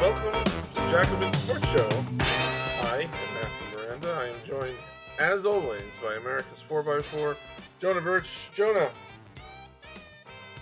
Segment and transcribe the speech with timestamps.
[0.00, 1.88] welcome to the Jacobin Sports Show.
[2.20, 4.12] I am Matthew Miranda.
[4.12, 4.76] I am joined,
[5.18, 7.34] as always, by America's 4x4,
[7.78, 8.50] Jonah Birch.
[8.54, 8.90] Jonah,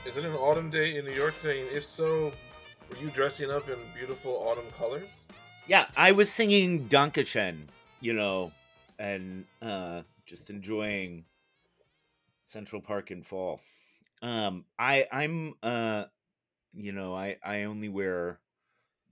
[0.06, 1.62] is it an autumn day in New York today?
[1.62, 2.32] And if so,
[2.89, 5.23] were you dressing up in beautiful autumn colors?
[5.66, 7.62] Yeah, I was singing Dankeschön,
[8.01, 8.53] you know,
[9.01, 11.25] and uh, just enjoying
[12.45, 13.61] Central Park in fall.
[14.23, 16.05] Um, I I'm uh,
[16.73, 18.39] you know, I I only wear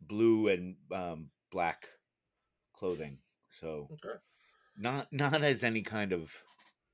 [0.09, 1.89] blue and um, black
[2.75, 3.21] clothing,
[3.51, 4.19] so Okay.
[4.77, 6.43] not not as any kind of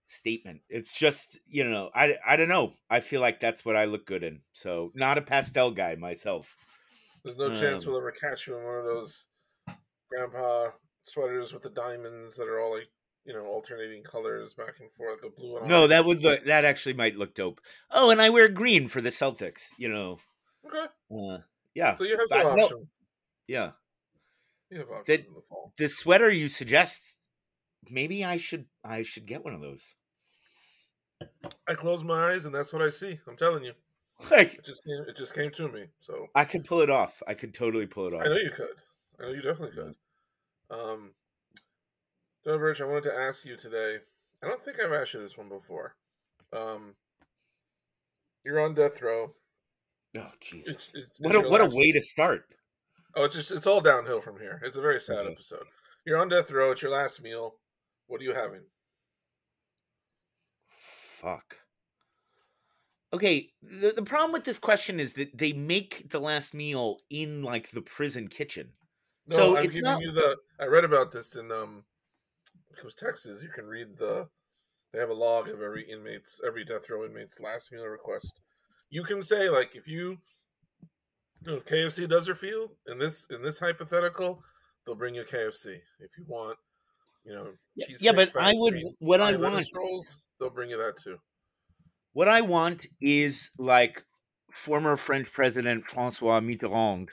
[0.06, 0.62] statement.
[0.68, 2.74] It's just you know, I I don't know.
[2.90, 4.42] I feel like that's what I look good in.
[4.52, 6.56] So not a pastel guy myself.
[7.22, 9.28] There's no chance Um, we'll ever catch you in one of those
[10.10, 12.90] grandpa sweaters with the diamonds that are all like,
[13.24, 16.64] you know, alternating colors back and forth, a blue and No, that would look, that
[16.64, 17.60] actually might look dope.
[17.90, 19.68] Oh, and I wear green for the Celtics.
[19.76, 20.18] You know,
[20.64, 20.88] Okay.
[21.10, 21.40] uh,
[21.74, 22.92] yeah, So you have some options.
[23.48, 23.72] Yeah.
[24.70, 25.40] You have options That- in the.
[25.76, 27.18] The sweater you suggest,
[27.88, 29.94] maybe I should I should get one of those.
[31.68, 33.18] I close my eyes and that's what I see.
[33.28, 33.72] I'm telling you.
[34.30, 35.84] Like It just came, it just came to me.
[36.00, 37.22] So I could pull it off.
[37.28, 38.22] I could totally pull it off.
[38.24, 38.68] I know you could.
[39.18, 39.94] I know you definitely could.
[40.70, 41.10] Um,
[42.44, 43.98] Birch, I wanted to ask you today.
[44.42, 45.94] I don't think I've asked you this one before.
[46.52, 46.94] Um,
[48.44, 49.34] you're on death row.
[50.16, 50.68] Oh Jesus!
[50.68, 52.44] It's, it's, What a what a way to start.
[53.18, 54.60] Oh, it's just it's all downhill from here.
[54.64, 55.32] It's a very sad Okay.
[55.32, 55.64] episode.
[56.06, 56.70] You're on death row.
[56.70, 57.56] It's your last meal.
[58.06, 58.62] What are you having?
[60.68, 61.56] Fuck.
[63.12, 67.42] Okay, the, the problem with this question is that they make the last meal in
[67.42, 68.68] like the prison kitchen.
[69.26, 70.36] No, So I'm it's giving not- you the.
[70.60, 71.84] I read about this in um,
[72.76, 73.42] it was Texas.
[73.42, 74.28] You can read the.
[74.92, 78.40] They have a log of every inmate's every death row inmate's last meal request.
[78.90, 80.18] You can say like if you,
[81.46, 84.42] if KFC does their field in this in this hypothetical,
[84.84, 86.56] they'll bring you KFC if you want.
[87.24, 90.78] You know, Yeah, yeah, but I would green, what I want rolls, they'll bring you
[90.78, 91.18] that too.
[92.12, 94.04] What I want is like
[94.52, 97.10] former French President Francois Mitterrand,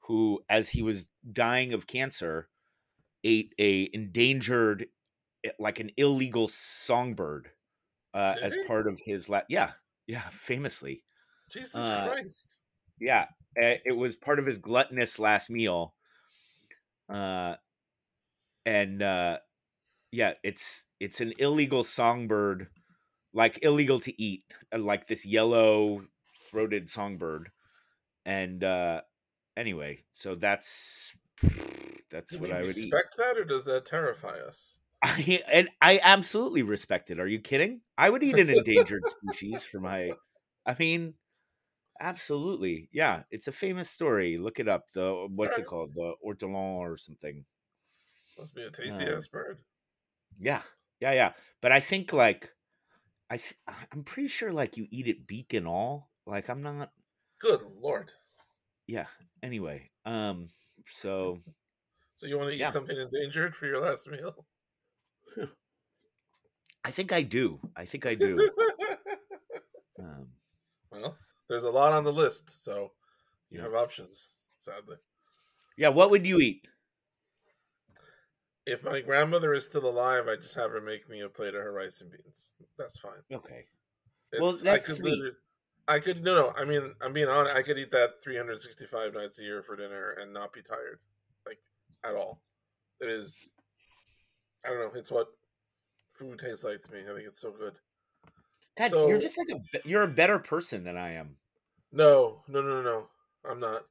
[0.00, 2.48] who, as he was dying of cancer,
[3.24, 4.86] ate a endangered,
[5.44, 7.50] eh, like an illegal songbird,
[8.12, 8.64] uh, as he?
[8.64, 9.72] part of his la- yeah,
[10.06, 11.04] yeah, famously,
[11.50, 12.58] Jesus Uh, Christ!
[13.00, 15.94] yeah, it was part of his gluttonous last meal,
[17.08, 17.56] uh,
[18.64, 19.38] and uh,
[20.12, 22.68] yeah, it's it's an illegal songbird,
[23.32, 27.52] like illegal to eat, uh, like this yellow throated songbird,
[28.26, 29.02] and uh,
[29.56, 31.12] anyway, so that's
[32.10, 32.98] that's Do what I would eat.
[32.98, 34.80] respect that, or does that terrify us?
[35.02, 37.18] I, and I absolutely respect it.
[37.18, 37.82] Are you kidding?
[37.98, 40.18] I would eat an endangered species for my.
[40.64, 41.14] I mean,
[42.02, 43.22] absolutely, yeah.
[43.30, 44.36] It's a famous story.
[44.38, 44.90] Look it up.
[44.92, 45.94] The what's it called?
[45.94, 47.44] The ortolan or something.
[48.38, 49.58] Must be a tasty Um, ass bird.
[50.38, 50.62] Yeah,
[51.00, 51.32] yeah, yeah.
[51.60, 52.52] But I think like,
[53.30, 53.54] I th-
[53.92, 56.10] I'm pretty sure like you eat it beak and all.
[56.26, 56.92] Like I'm not.
[57.38, 58.10] Good lord!
[58.86, 59.06] Yeah.
[59.42, 60.46] Anyway, um.
[60.86, 61.38] So
[62.14, 62.70] So you want to eat Yeah.
[62.70, 64.46] something endangered for your last meal?
[66.84, 67.60] I think I do.
[67.76, 68.50] I think I do.
[69.98, 70.28] um,
[70.90, 71.16] well,
[71.52, 72.92] there's a lot on the list, so
[73.50, 74.30] you have options.
[74.58, 74.96] Sadly,
[75.76, 75.88] yeah.
[75.90, 76.66] What would you eat?
[78.64, 81.62] if my grandmother is still alive, I just have her make me a plate of
[81.62, 82.54] her rice and beans.
[82.78, 83.20] That's fine.
[83.32, 83.66] Okay.
[84.38, 85.34] Well, It's- that's I could sweet.
[85.88, 86.52] I could no no.
[86.56, 87.56] I mean, I'm being honest.
[87.56, 91.00] I could eat that 365 nights a year for dinner and not be tired,
[91.44, 91.58] like
[92.04, 92.40] at all.
[93.00, 93.52] It is.
[94.64, 94.98] I don't know.
[94.98, 95.26] It's what
[96.10, 97.00] food tastes like to me.
[97.00, 97.74] I think it's so good.
[98.78, 101.36] God, you're just like a you're a better person than I am.
[101.92, 103.08] No, no, no, no, no.
[103.48, 103.82] I'm not.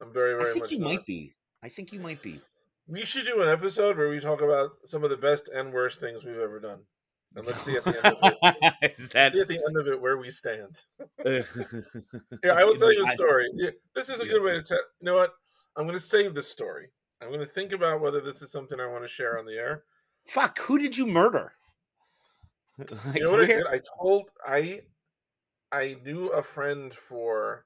[0.00, 0.88] I'm very, very I think you not.
[0.88, 1.32] might be.
[1.62, 2.40] I think you might be.
[2.88, 6.00] We should do an episode where we talk about some of the best and worst
[6.00, 6.80] things we've ever done,
[7.36, 8.96] and let's see at the end of it.
[9.12, 9.32] That?
[9.32, 10.80] see at the end of it where we stand.
[11.24, 11.42] yeah,
[12.42, 13.46] Here, I will tell you a story.
[13.54, 14.80] Yeah, This is a good way to tell.
[15.00, 15.32] You know what?
[15.76, 16.88] I'm going to save this story.
[17.22, 19.54] I'm going to think about whether this is something I want to share on the
[19.54, 19.84] air.
[20.26, 21.52] Fuck, who did you murder?
[22.78, 23.66] Like, You know what I did?
[23.66, 24.80] I told I
[25.72, 27.64] I knew a friend for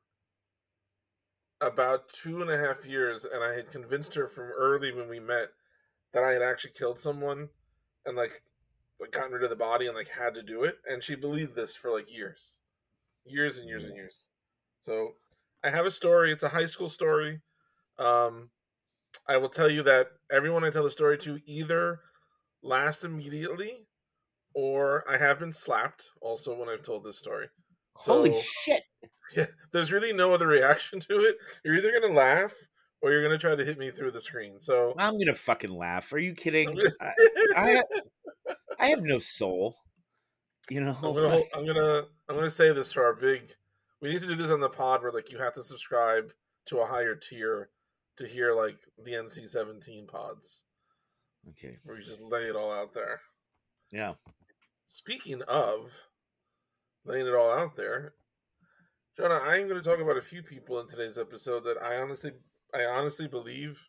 [1.60, 5.20] about two and a half years, and I had convinced her from early when we
[5.20, 5.48] met
[6.12, 7.48] that I had actually killed someone
[8.04, 8.42] and like
[9.00, 11.54] like gotten rid of the body and like had to do it, and she believed
[11.54, 12.60] this for like years,
[13.24, 14.26] years and years and years.
[14.82, 15.16] So
[15.64, 16.32] I have a story.
[16.32, 17.42] It's a high school story.
[17.98, 18.50] Um,
[19.28, 22.00] I will tell you that everyone I tell the story to either
[22.62, 23.86] laughs immediately
[24.54, 27.48] or I have been slapped also when I've told this story.
[27.98, 28.32] Holy
[28.62, 28.82] shit!
[29.34, 31.36] Yeah, there's really no other reaction to it.
[31.64, 32.54] You're either gonna laugh
[33.02, 34.60] or you're gonna try to hit me through the screen.
[34.60, 36.12] So I'm gonna fucking laugh.
[36.12, 36.80] Are you kidding?
[37.00, 37.12] I,
[37.56, 37.82] I,
[38.78, 39.74] I have no soul.
[40.70, 43.50] You know, I'm gonna, I'm gonna I'm gonna say this for our big.
[44.00, 46.32] We need to do this on the pod where like you have to subscribe
[46.66, 47.70] to a higher tier
[48.18, 50.62] to hear like the NC17 pods.
[51.50, 51.78] Okay.
[51.84, 53.20] Where you just lay it all out there.
[53.92, 54.14] Yeah.
[54.88, 55.90] Speaking of
[57.06, 58.14] laying it all out there,
[59.16, 61.96] Jonah, I am going to talk about a few people in today's episode that I
[61.96, 62.32] honestly,
[62.74, 63.80] I honestly believe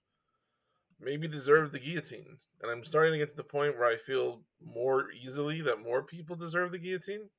[1.01, 4.41] maybe deserve the guillotine, and I'm starting to get to the point where I feel
[4.63, 7.29] more easily that more people deserve the guillotine.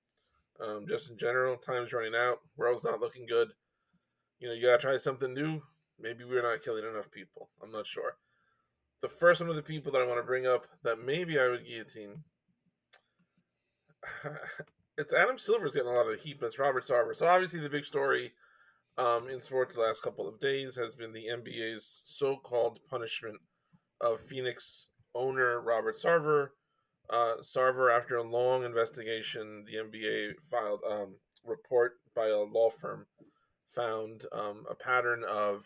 [0.60, 2.38] Um, just in general, time's running out.
[2.56, 3.52] World's not looking good.
[4.40, 5.62] You know, you gotta try something new.
[6.00, 7.48] Maybe we're not killing enough people.
[7.62, 8.16] I'm not sure.
[9.00, 11.48] The first one of the people that I want to bring up that maybe I
[11.48, 12.24] would guillotine.
[14.98, 17.14] it's Adam Silver's getting a lot of the heat, but it's Robert Sarver.
[17.14, 18.32] So obviously the big story
[18.98, 23.38] um, in sports the last couple of days has been the NBA's so-called punishment
[24.00, 26.48] of Phoenix owner Robert Sarver.
[27.08, 31.14] Uh, Sarver, after a long investigation, the NBA filed a um,
[31.46, 33.06] report by a law firm
[33.68, 35.64] found um, a pattern of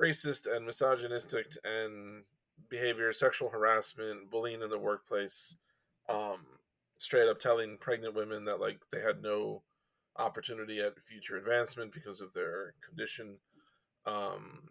[0.00, 2.24] racist and misogynistic and
[2.68, 5.56] behavior, sexual harassment, bullying in the workplace,
[6.08, 6.40] um,
[7.02, 9.60] straight up telling pregnant women that like they had no
[10.18, 13.38] opportunity at future advancement because of their condition,
[14.06, 14.68] um,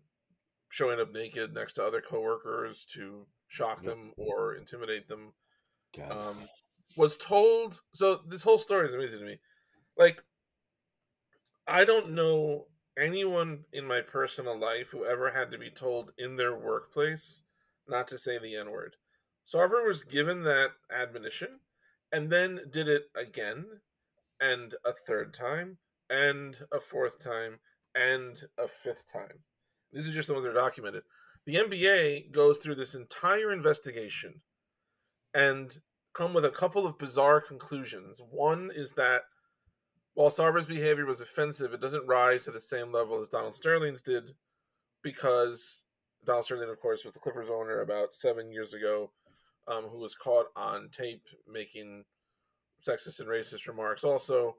[0.69, 5.33] showing up naked next to other coworkers to shock them or intimidate them.
[6.10, 6.38] Um,
[6.95, 9.39] was told so this whole story is amazing to me.
[9.98, 10.24] Like
[11.68, 12.68] I don't know
[12.98, 17.42] anyone in my personal life who ever had to be told in their workplace
[17.89, 18.95] not to say the N word.
[19.45, 21.60] Sarver was given that admonition
[22.12, 23.66] and then did it again
[24.40, 25.78] and a third time
[26.10, 27.60] and a fourth time
[27.96, 29.44] and a fifth time.
[29.92, 31.04] These are just the ones that are documented.
[31.46, 34.42] The NBA goes through this entire investigation
[35.34, 35.78] and
[36.13, 38.22] come with a couple of bizarre conclusions.
[38.30, 39.22] One is that
[40.13, 44.02] while Sarver's behavior was offensive, it doesn't rise to the same level as Donald Sterling's
[44.02, 44.34] did
[45.02, 45.84] because
[46.25, 49.12] Donald Sterling, of course, was the Clippers owner about seven years ago,
[49.68, 52.04] um, who was caught on tape making
[52.81, 54.04] sexist and racist remarks.
[54.04, 54.58] Also,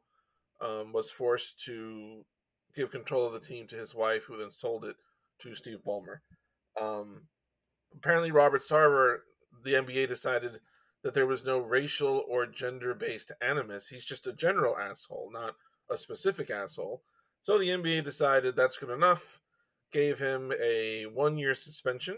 [0.61, 2.25] um, was forced to
[2.75, 4.97] give control of the team to his wife, who then sold it
[5.41, 6.19] to Steve Ballmer.
[6.81, 7.23] Um,
[7.95, 9.19] apparently, Robert Sarver,
[9.65, 10.61] the NBA decided
[11.03, 13.89] that there was no racial or gender based animus.
[13.89, 15.55] He's just a general asshole, not
[15.91, 17.03] a specific asshole.
[17.43, 19.41] So the NBA decided that's good enough,
[19.91, 22.17] gave him a one year suspension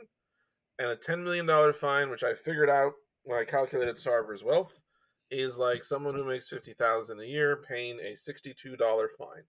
[0.79, 2.93] and a $10 million fine, which I figured out
[3.23, 4.82] when I calculated Sarver's wealth
[5.31, 8.79] is like someone who makes 50000 a year paying a $62
[9.19, 9.43] fine.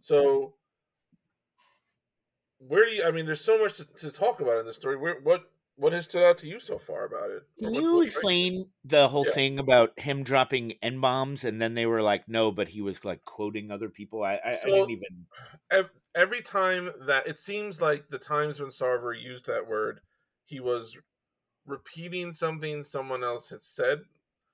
[0.00, 0.54] So
[2.58, 4.96] where do you i mean there's so much to, to talk about in this story
[4.96, 7.42] where, what what has stood out to you so far about it?
[7.60, 9.32] Can you explain the whole yeah.
[9.32, 13.04] thing about him dropping n bombs and then they were like, no, but he was
[13.04, 14.22] like quoting other people?
[14.22, 15.86] I, I, so, I didn't even.
[16.14, 20.00] Every time that it seems like the times when Sarver used that word,
[20.44, 20.96] he was
[21.66, 24.00] repeating something someone else had said,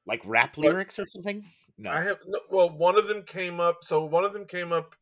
[0.07, 1.45] like rap lyrics or something.
[1.79, 3.79] No, I have no, well, one of them came up.
[3.83, 4.95] So one of them came up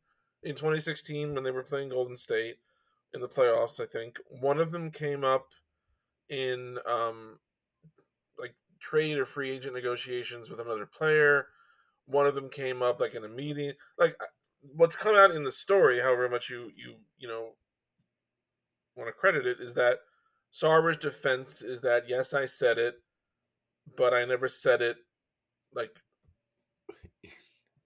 [0.43, 2.57] in 2016 when they were playing Golden State
[3.15, 3.81] in the playoffs.
[3.81, 5.49] I think one of them came up
[6.29, 7.39] in um,
[8.39, 11.47] like trade or free agent negotiations with another player.
[12.07, 13.73] One of them came up like in a meeting.
[13.99, 14.17] Like
[14.61, 17.51] what's come out in the story, however much you you you know
[18.97, 19.99] want to credit it, is that
[20.51, 22.97] Sarver's defense is that yes, I said it,
[23.97, 24.97] but I never said it
[25.75, 26.01] like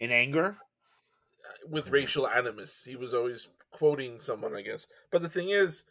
[0.01, 0.57] in anger
[1.69, 2.85] with racial animus.
[2.85, 4.87] He was always quoting someone, I guess.
[5.11, 5.85] But the thing is,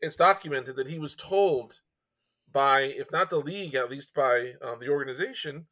[0.00, 1.80] it's documented that he was told
[2.52, 5.66] by, if not the league, at least by um, the organization,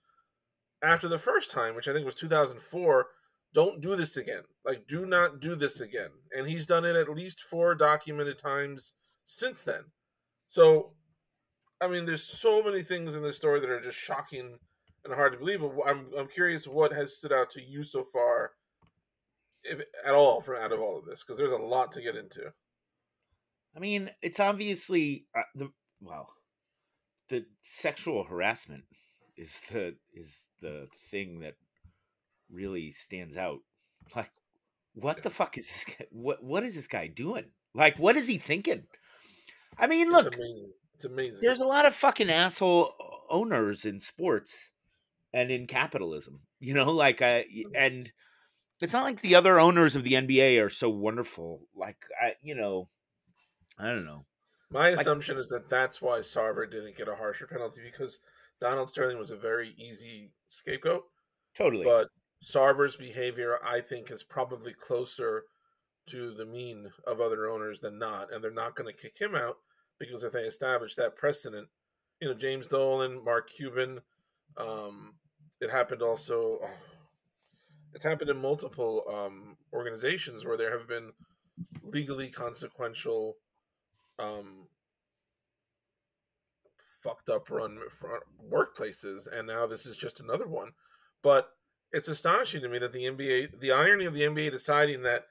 [0.83, 3.07] after the first time, which I think was 2004,
[3.55, 4.43] don't do this again.
[4.65, 6.11] Like, do not do this again.
[6.37, 9.85] And he's done it at least four documented times since then.
[10.47, 10.93] So,
[11.81, 14.59] I mean, there's so many things in this story that are just shocking
[15.05, 15.61] and hard to believe.
[15.61, 18.53] But I'm, I'm curious what has stood out to you so far,
[19.65, 22.17] if at all, from out of all of this, because there's a lot to get
[22.17, 22.53] into.
[23.77, 26.33] I mean, it's obviously uh, the well,
[27.29, 28.85] the sexual harassment
[29.37, 31.55] is the is the thing that
[32.51, 33.59] really stands out.
[34.15, 34.31] Like,
[34.95, 36.07] what the fuck is this guy?
[36.11, 37.51] What what is this guy doing?
[37.75, 38.85] Like, what is he thinking?
[39.79, 40.73] I mean, look, it's amazing.
[40.95, 41.39] It's amazing.
[41.43, 42.93] There's a lot of fucking asshole
[43.31, 44.71] owners in sports
[45.33, 46.41] and in capitalism.
[46.59, 47.77] You know, like, uh, mm-hmm.
[47.77, 48.11] and
[48.81, 51.61] it's not like the other owners of the NBA are so wonderful.
[51.77, 52.89] Like, I, you know,
[53.79, 54.25] I don't know.
[54.71, 58.21] My assumption is that that's why Sarver didn't get a harsher penalty because
[58.59, 61.05] Donald Sterling was a very easy scapegoat.
[61.55, 61.85] Totally.
[61.85, 62.09] But
[62.43, 65.45] Sarver's behavior, I think, is probably closer
[66.07, 69.35] to the mean of other owners than not, and they're not going to kick him
[69.35, 69.57] out
[69.99, 71.69] because if they establish that precedent,
[72.21, 74.01] you know, James Dolan, Mark Cuban,
[74.57, 75.15] um,
[75.61, 76.59] it happened also.
[76.63, 76.71] Oh,
[77.95, 81.13] it's happened in multiple um, organizations where there have been
[81.83, 83.37] legally consequential,
[84.19, 84.67] um,
[87.03, 87.79] fucked up run
[88.53, 90.73] workplaces, and now this is just another one.
[91.23, 91.49] But
[91.93, 95.25] it's astonishing to me that the NBA, the irony of the NBA deciding that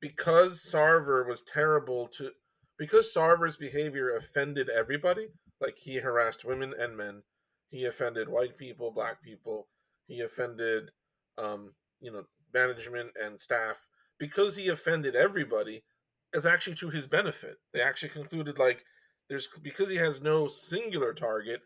[0.00, 2.30] because Sarver was terrible to,
[2.78, 5.28] because Sarver's behavior offended everybody,
[5.60, 7.22] like he harassed women and men,
[7.68, 9.68] he offended white people, black people,
[10.06, 10.90] he offended,
[11.38, 13.86] um, you know, management and staff.
[14.18, 15.82] Because he offended everybody,
[16.32, 17.56] it's actually to his benefit.
[17.72, 18.84] They actually concluded like
[19.28, 21.60] there's because he has no singular target,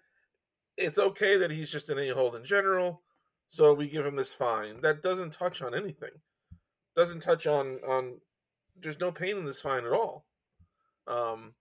[0.76, 3.02] it's okay that he's just an a hole in general
[3.48, 6.10] so we give him this fine that doesn't touch on anything.
[6.96, 8.20] Doesn't touch on on.
[8.80, 10.26] There's no pain in this fine at all.
[11.06, 11.54] Um,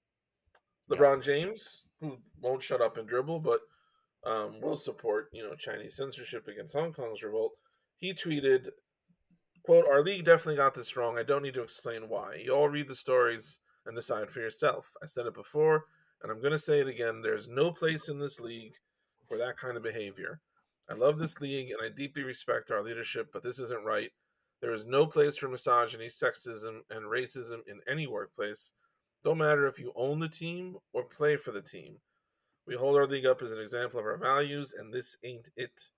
[0.90, 3.62] LeBron James, who won't shut up and dribble, but
[4.25, 7.54] um, will support you know Chinese censorship against Hong Kong's revolt.
[7.98, 8.70] He tweeted,
[9.63, 11.18] "quote Our league definitely got this wrong.
[11.18, 12.42] I don't need to explain why.
[12.44, 14.92] You all read the stories and decide for yourself.
[15.02, 15.86] I said it before,
[16.22, 17.22] and I'm going to say it again.
[17.22, 18.74] There's no place in this league
[19.28, 20.40] for that kind of behavior.
[20.90, 24.12] I love this league and I deeply respect our leadership, but this isn't right.
[24.63, 28.72] There is no place for misogyny, sexism, and racism in any workplace.
[29.25, 31.98] Don't matter if you own the team or play for the team.
[32.65, 35.89] We hold our league up as an example of our values, and this ain't it.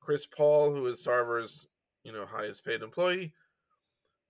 [0.00, 1.68] Chris Paul, who is Sarver's,
[2.02, 3.34] you know, highest paid employee,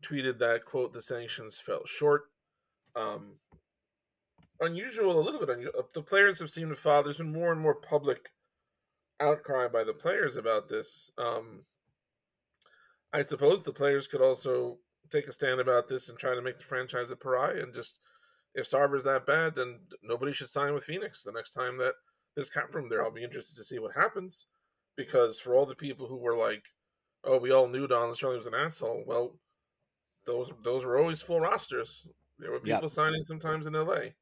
[0.03, 2.23] tweeted that quote the sanctions fell short.
[2.97, 3.35] Um,
[4.61, 5.89] unusual, a little bit unusual.
[5.95, 7.05] The players have seemed to follow.
[7.05, 8.31] There's been more and more public
[9.21, 11.13] outcry by the players about this.
[11.17, 11.61] Um,
[13.13, 14.79] I suppose the players could also
[15.11, 18.01] take a stand about this and try to make the franchise a pariah and just
[18.55, 21.95] if Sarver's that bad, then nobody should sign with Phoenix the next time that
[22.35, 23.03] there's cap room there.
[23.03, 24.47] I'll be interested to see what happens
[24.97, 26.65] because for all the people who were like,
[27.25, 29.39] "Oh, we all knew Donald Sterling was an asshole," well,
[30.25, 32.07] those those were always full rosters.
[32.39, 34.15] There were people signing sometimes in L.A.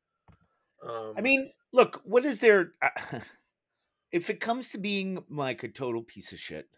[0.87, 2.73] Um, I mean, look, what is there?
[2.83, 3.21] Uh,
[4.13, 6.69] if it comes to being like a total piece of shit,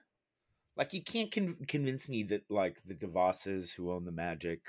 [0.79, 4.61] like you can't con- convince me that like the DeVosses who own the Magic,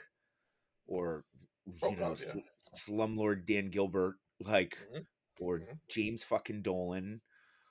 [0.87, 1.23] or
[1.65, 2.41] you oh, know, God, yeah.
[2.75, 5.03] slumlord Dan Gilbert, like, mm-hmm.
[5.39, 5.73] or mm-hmm.
[5.89, 7.21] James fucking Dolan,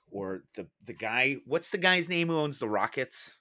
[0.09, 1.37] or the the guy.
[1.45, 3.37] What's the guy's name who owns the Rockets?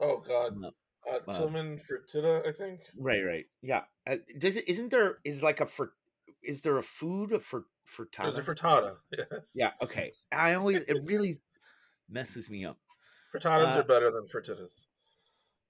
[0.00, 0.56] Oh God.
[0.64, 0.70] Uh,
[1.10, 2.80] uh, Tillman Fertitta, I think.
[2.96, 3.82] Right, right, yeah.
[4.08, 4.68] Uh, does it?
[4.68, 5.18] Isn't there?
[5.24, 5.92] Is like a for?
[6.44, 8.34] Is there a food for frittata.
[8.34, 8.96] There's a frittata.
[9.16, 9.52] Yes.
[9.54, 9.72] Yeah.
[9.82, 10.12] Okay.
[10.30, 11.40] I always it really
[12.08, 12.78] messes me up.
[13.34, 14.86] Frittatas uh, are better than frittatas.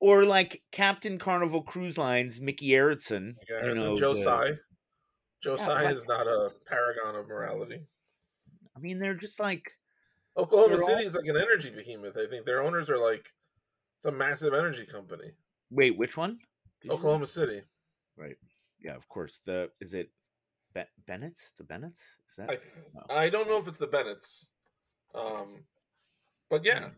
[0.01, 3.35] Or like Captain Carnival Cruise Lines, Micky Arison.
[3.49, 4.53] you know, Joe Tsai.
[5.43, 7.81] Joe yeah, is not a paragon of morality.
[8.77, 9.73] I mean, they're just like
[10.37, 10.99] Oklahoma City all...
[11.01, 12.17] is like an energy behemoth.
[12.17, 13.27] I think their owners are like
[13.99, 15.31] it's a massive energy company.
[15.71, 16.39] Wait, which one?
[16.81, 17.27] Did Oklahoma.
[17.27, 17.63] City.
[18.17, 18.37] Right.
[18.81, 19.41] Yeah, of course.
[19.45, 20.11] The is it
[20.75, 21.53] Be- Bennett's?
[21.59, 22.03] The Bennett's?
[22.29, 22.51] Is that?
[22.51, 22.59] I,
[22.95, 23.17] no.
[23.17, 24.51] I don't know if it's the Bennett's,
[25.15, 25.65] um,
[26.51, 26.89] but yeah.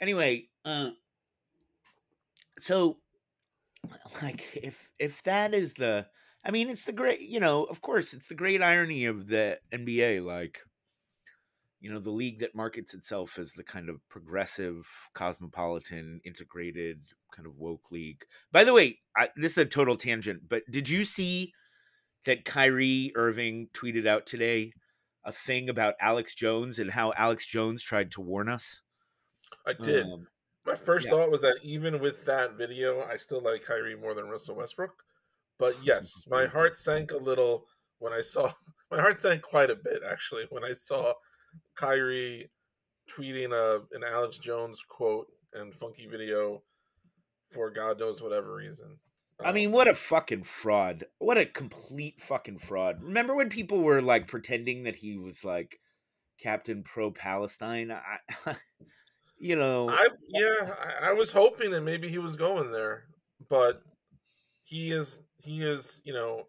[0.00, 0.90] Anyway, uh,
[2.58, 2.98] so
[4.22, 6.06] like if if that is the,
[6.44, 9.58] I mean, it's the great, you know, of course, it's the great irony of the
[9.72, 10.60] NBA, like.
[11.78, 17.46] You know, the league that markets itself as the kind of progressive, cosmopolitan, integrated, kind
[17.46, 18.24] of woke league.
[18.50, 21.52] By the way, I, this is a total tangent, but did you see
[22.24, 24.72] that Kyrie Irving tweeted out today
[25.26, 28.82] a thing about Alex Jones and how Alex Jones tried to warn us.
[29.66, 30.04] I did.
[30.04, 30.26] Um,
[30.64, 31.12] My first yeah.
[31.12, 35.02] thought was that even with that video, I still like Kyrie more than Russell Westbrook.
[35.58, 37.66] But yes, my heart sank a little
[37.98, 38.52] when I saw
[38.90, 41.12] my heart sank quite a bit actually when I saw
[41.74, 42.50] Kyrie
[43.10, 46.62] tweeting a an Alex Jones quote and funky video
[47.50, 48.98] for God knows whatever reason.
[49.44, 51.04] I mean, what a fucking fraud.
[51.18, 53.02] What a complete fucking fraud.
[53.02, 55.78] Remember when people were like pretending that he was like
[56.40, 57.92] Captain Pro Palestine?
[57.92, 58.18] I,
[59.38, 59.90] you know.
[59.90, 60.70] I yeah,
[61.02, 63.04] I, I was hoping that maybe he was going there,
[63.48, 63.82] but
[64.64, 66.44] he is he is, you know,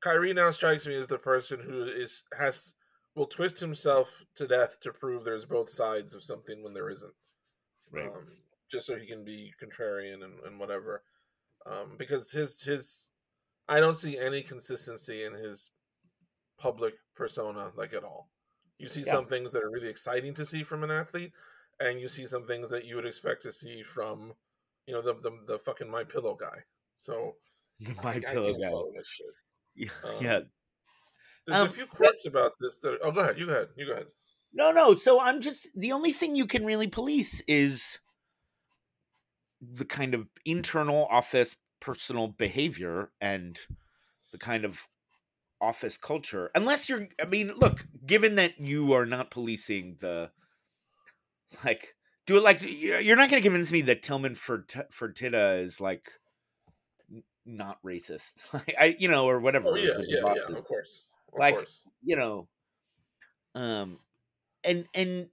[0.00, 2.74] Kyrie now strikes me as the person who is has
[3.14, 7.12] will twist himself to death to prove there's both sides of something when there isn't.
[7.92, 8.06] Right.
[8.06, 8.26] Um,
[8.70, 11.02] just so he can be contrarian and, and whatever
[11.66, 13.10] um, because his his
[13.68, 15.70] I don't see any consistency in his
[16.58, 18.28] public persona like at all.
[18.82, 19.12] You see Yeah.
[19.12, 21.32] some things that are really exciting to see from an athlete,
[21.80, 24.34] and you see some things that you would expect to see from,
[24.86, 26.64] you know, the the, the fucking my pillow guy.
[26.96, 27.36] So
[28.02, 28.72] My I, I pillow can't guy.
[29.74, 30.40] Yeah, Um, yeah.
[31.46, 32.98] There's Um, a few quirks about this that.
[33.02, 33.38] Oh, go ahead.
[33.38, 33.68] You go ahead.
[33.76, 34.08] You go ahead.
[34.52, 34.94] No, no.
[34.96, 38.00] So I'm just the only thing you can really police is
[39.60, 43.58] the kind of internal office personal behavior and
[44.32, 44.88] the kind of
[45.62, 46.50] office culture.
[46.54, 50.32] Unless you're I mean, look, given that you are not policing the
[51.64, 51.94] like
[52.26, 56.12] do it like you're not going to convince me that Tillman Fert- Fertitta is like
[57.44, 58.34] not racist.
[58.52, 60.56] Like I you know or whatever Oh yeah, yeah, yeah.
[60.56, 61.04] Of course.
[61.28, 61.80] Of Like, course.
[62.02, 62.48] you know
[63.54, 63.98] um
[64.64, 65.28] and and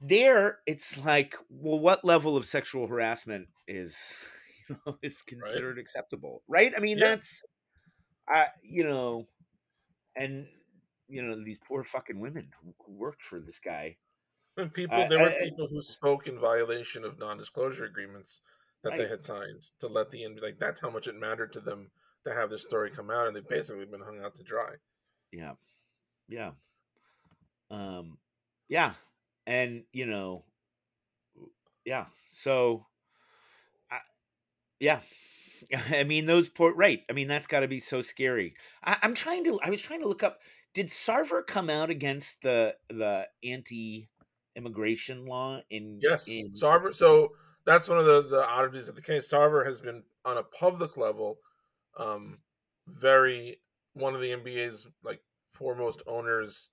[0.00, 4.14] there it's like well what level of sexual harassment is
[4.68, 7.04] you know is considered acceptable right i mean Yeah.
[7.06, 7.44] that's
[8.30, 9.26] i you know
[10.16, 10.46] and
[11.08, 13.96] you know these poor fucking women who, who worked for this guy.
[14.56, 18.40] And people, I- there were I- I- people who spoke in violation of non-disclosure agreements
[18.84, 20.40] that they had signed to let the end.
[20.42, 21.90] Like that's how much it mattered to them
[22.24, 24.74] to have this story come out, and they've basically been hung out to dry.
[25.32, 25.54] yeah.
[26.28, 26.52] Yeah.
[27.70, 28.18] Um
[28.68, 28.94] yeah.
[29.46, 30.44] And you know
[31.84, 32.06] yeah.
[32.32, 32.86] So
[33.90, 33.98] I,
[34.78, 35.00] yeah
[35.90, 39.14] i mean those poor right i mean that's got to be so scary I, i'm
[39.14, 40.40] trying to i was trying to look up
[40.74, 44.08] did sarver come out against the the anti
[44.56, 46.94] immigration law in Yes, in Sarver.
[46.94, 47.32] So
[47.64, 49.32] that's one of the the oddities of the case.
[49.32, 51.38] Sarver has been on a public level,
[51.98, 52.38] um,
[52.86, 53.60] very
[53.94, 55.20] one of the NBA's like
[55.52, 56.70] foremost owners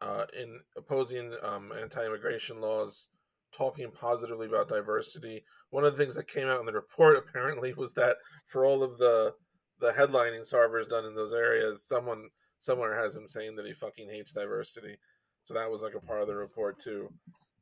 [0.00, 3.08] uh, in opposing um, anti-immigration laws,
[3.56, 5.44] talking positively about diversity.
[5.70, 8.82] One of the things that came out in the report apparently was that for all
[8.82, 9.34] of the
[9.80, 13.72] the headlining Sarver has done in those areas, someone somewhere has him saying that he
[13.72, 14.96] fucking hates diversity.
[15.42, 17.12] So that was like a part of the report too.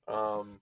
[0.08, 0.60] Um,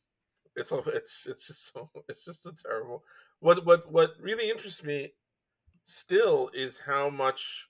[0.56, 3.04] it's it's it's just so it's just so terrible.
[3.40, 5.12] What what what really interests me
[5.84, 7.68] still is how much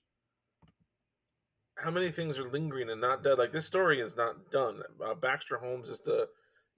[1.77, 3.37] how many things are lingering and not dead.
[3.37, 4.81] Like this story is not done.
[5.03, 6.27] Uh, Baxter Holmes is the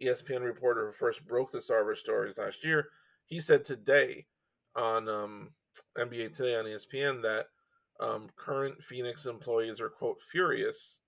[0.02, 2.90] ESPN reporter who first broke the Sarver stories last year.
[3.26, 4.26] He said today
[4.76, 5.50] on um,
[5.98, 7.48] NBA Today on ESPN that
[8.00, 11.00] um, current Phoenix employees are quote furious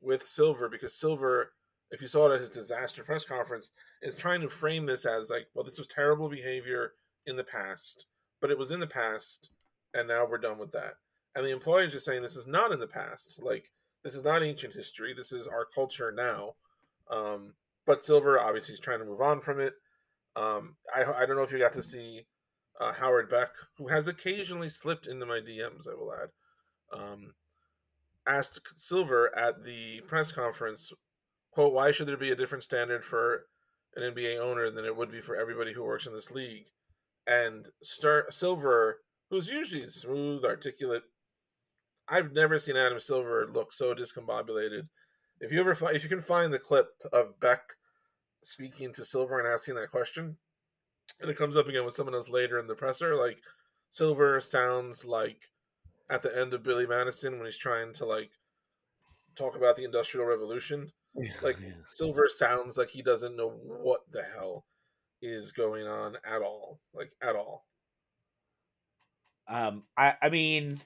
[0.00, 1.52] with Silver because Silver,
[1.90, 3.70] if you saw it at his disaster press conference,
[4.02, 6.94] is trying to frame this as like, well, this was terrible behavior
[7.26, 8.06] in the past,
[8.40, 9.50] but it was in the past,
[9.94, 10.94] and now we're done with that.
[11.34, 13.40] And the employees are saying this is not in the past.
[13.42, 13.70] Like
[14.04, 15.14] this is not ancient history.
[15.14, 16.54] This is our culture now.
[17.10, 17.54] Um,
[17.86, 19.74] but Silver obviously is trying to move on from it.
[20.36, 22.26] Um, I I don't know if you got to see
[22.80, 25.88] uh, Howard Beck, who has occasionally slipped into my DMs.
[25.88, 26.28] I will add.
[26.98, 27.34] Um,
[28.26, 30.92] asked Silver at the press conference,
[31.50, 33.46] "quote Why should there be a different standard for
[33.96, 36.66] an NBA owner than it would be for everybody who works in this league?"
[37.26, 41.04] And Star- Silver, who's usually smooth, articulate,
[42.08, 44.88] I've never seen Adam Silver look so discombobulated.
[45.42, 47.74] If you ever fi- if you can find the clip of Beck
[48.42, 50.36] speaking to Silver and asking that question,
[51.20, 53.38] and it comes up again with someone else later in the presser, like
[53.90, 55.50] Silver sounds like
[56.08, 58.30] at the end of Billy Madison when he's trying to like
[59.34, 60.90] talk about the Industrial Revolution.
[61.42, 61.72] Like Yeah.
[61.86, 64.64] Silver sounds like he doesn't know what the hell
[65.20, 67.66] is going on at all, like at all.
[69.48, 70.80] um i i mean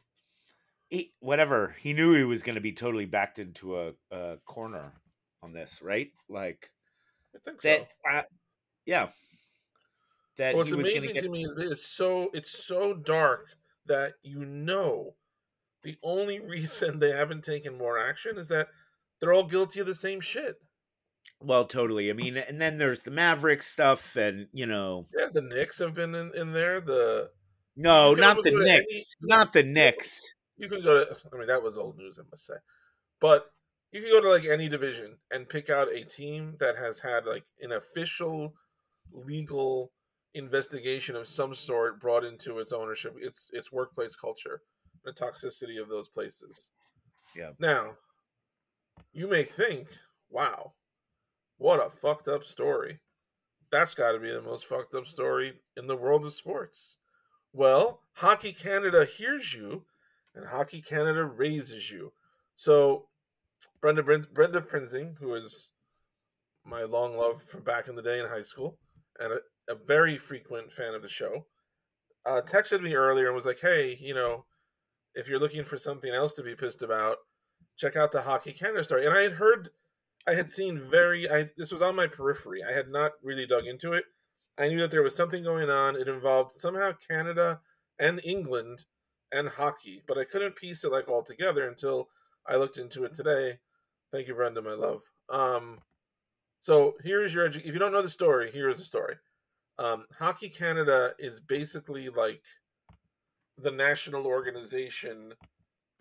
[0.88, 4.92] he, whatever he knew he was going to be totally backed into a, a corner
[5.42, 6.70] on this right like
[7.34, 8.18] I think that so.
[8.18, 8.22] uh,
[8.84, 9.08] yeah
[10.38, 13.46] that What's he was amazing get to me is it's so it's so dark
[13.86, 15.14] that you know
[15.82, 18.68] the only reason they haven't taken more action is that
[19.20, 20.56] they're all guilty of the same shit.
[21.40, 25.42] well totally i mean and then there's the maverick stuff and you know Yeah, the
[25.42, 26.80] Knicks have been in, in there.
[26.80, 27.30] The
[27.76, 30.22] no not the to any- Knicks not the Knicks
[30.56, 32.54] you can go to I mean that was old news, I must say.
[33.20, 33.50] But
[33.92, 37.26] you can go to like any division and pick out a team that has had
[37.26, 38.54] like an official
[39.12, 39.92] legal
[40.34, 44.60] investigation of some sort brought into its ownership, its its workplace culture,
[45.04, 46.70] the toxicity of those places.
[47.34, 47.50] Yeah.
[47.58, 47.94] Now,
[49.12, 49.88] you may think,
[50.30, 50.72] wow,
[51.58, 53.00] what a fucked up story.
[53.70, 56.98] That's got to be the most fucked up story in the world of sports.
[57.52, 59.84] Well, Hockey Canada hears you,
[60.36, 62.12] and Hockey Canada raises you.
[62.54, 63.06] So,
[63.80, 65.72] Brenda Brenda, Prinzing, who is
[66.64, 68.78] my long love from back in the day in high school,
[69.18, 71.46] and a, a very frequent fan of the show,
[72.24, 74.44] uh, texted me earlier and was like, "Hey, you know,
[75.14, 77.16] if you're looking for something else to be pissed about,
[77.76, 79.06] check out the Hockey Canada story.
[79.06, 79.70] And I had heard,
[80.26, 82.62] I had seen very, I this was on my periphery.
[82.62, 84.04] I had not really dug into it.
[84.58, 85.96] I knew that there was something going on.
[85.96, 87.60] It involved somehow Canada
[87.98, 88.84] and England
[89.36, 92.08] and hockey, but I couldn't piece it like all together until
[92.46, 93.58] I looked into it today.
[94.12, 95.02] Thank you, Brenda, my love.
[95.28, 95.78] Um,
[96.60, 99.16] so here is your edu- if you don't know the story, here is the story.
[99.78, 102.42] Um, hockey Canada is basically like
[103.58, 105.34] the national organization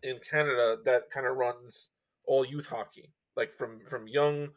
[0.03, 1.89] in Canada that kind of runs
[2.25, 4.49] all youth hockey, like from from young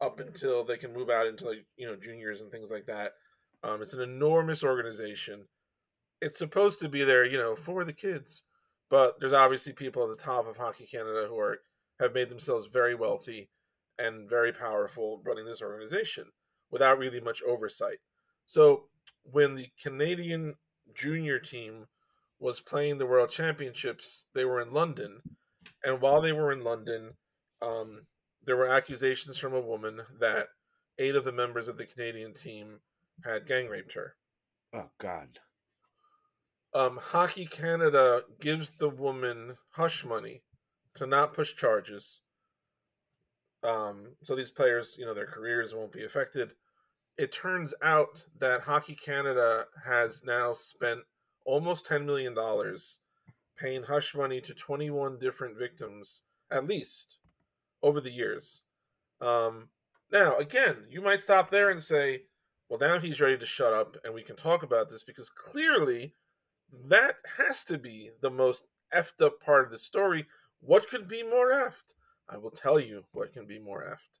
[0.00, 3.12] up until they can move out into like you know juniors and things like that.
[3.62, 5.44] Um, it's an enormous organization.
[6.24, 8.44] It's supposed to be there, you know, for the kids,
[8.88, 11.58] but there's obviously people at the top of Hockey Canada who are
[12.00, 13.50] have made themselves very wealthy
[13.98, 16.24] and very powerful running this organization
[16.70, 17.98] without really much oversight.
[18.46, 18.84] So
[19.30, 20.54] when the Canadian
[20.94, 21.88] junior team
[22.40, 25.20] was playing the World Championships, they were in London,
[25.84, 27.12] and while they were in London,
[27.60, 28.06] um,
[28.42, 30.48] there were accusations from a woman that
[30.98, 32.80] eight of the members of the Canadian team
[33.22, 34.16] had gang raped her.
[34.72, 35.28] Oh God.
[36.74, 40.42] Um, Hockey Canada gives the woman hush money
[40.94, 42.20] to not push charges.
[43.62, 46.52] Um, so these players, you know, their careers won't be affected.
[47.16, 51.00] It turns out that Hockey Canada has now spent
[51.46, 52.34] almost $10 million
[53.56, 57.18] paying hush money to 21 different victims, at least,
[57.82, 58.62] over the years.
[59.20, 59.68] Um,
[60.12, 62.22] now, again, you might stop there and say,
[62.68, 66.14] well, now he's ready to shut up and we can talk about this because clearly
[66.88, 70.26] that has to be the most effed up part of the story.
[70.60, 71.94] What could be more effed?
[72.28, 74.20] I will tell you what can be more effed.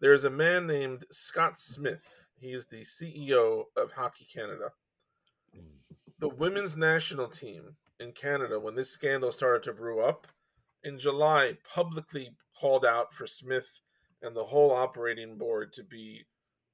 [0.00, 2.28] There's a man named Scott Smith.
[2.38, 4.70] He is the CEO of Hockey Canada.
[6.18, 10.26] The women's national team in Canada, when this scandal started to brew up,
[10.84, 13.80] in July publicly called out for Smith
[14.22, 16.24] and the whole operating board to be,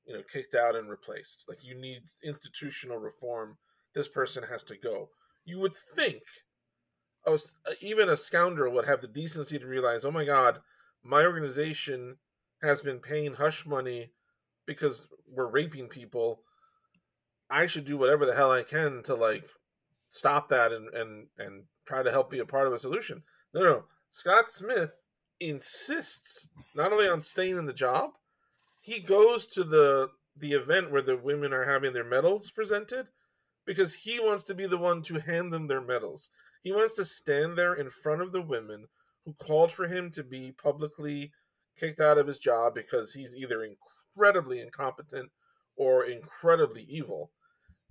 [0.06, 1.46] you know, kicked out and replaced.
[1.48, 3.58] Like you need institutional reform.
[3.98, 5.08] This person has to go.
[5.44, 6.22] You would think
[7.80, 10.60] even a scoundrel would have the decency to realize, oh my God,
[11.02, 12.16] my organization
[12.62, 14.12] has been paying hush money
[14.66, 16.42] because we're raping people.
[17.50, 19.48] I should do whatever the hell I can to like
[20.10, 23.24] stop that and and and try to help be a part of a solution.
[23.52, 23.84] No, no.
[24.10, 24.92] Scott Smith
[25.40, 28.10] insists not only on staying in the job,
[28.80, 33.08] he goes to the the event where the women are having their medals presented
[33.68, 36.30] because he wants to be the one to hand them their medals.
[36.62, 38.86] He wants to stand there in front of the women
[39.26, 41.32] who called for him to be publicly
[41.78, 45.30] kicked out of his job because he's either incredibly incompetent
[45.76, 47.30] or incredibly evil.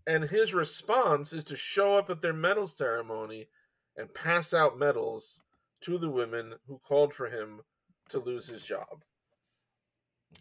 [0.07, 3.47] And his response is to show up at their medal ceremony
[3.95, 5.41] and pass out medals
[5.81, 7.61] to the women who called for him
[8.09, 9.03] to lose his job.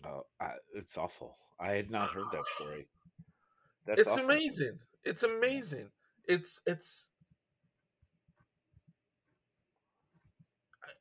[0.03, 1.37] Oh, I, it's awful.
[1.61, 2.87] I had not heard that story.
[3.87, 4.25] That's it's awful.
[4.25, 4.79] amazing.
[5.07, 5.91] It's amazing.
[6.27, 7.09] It's it's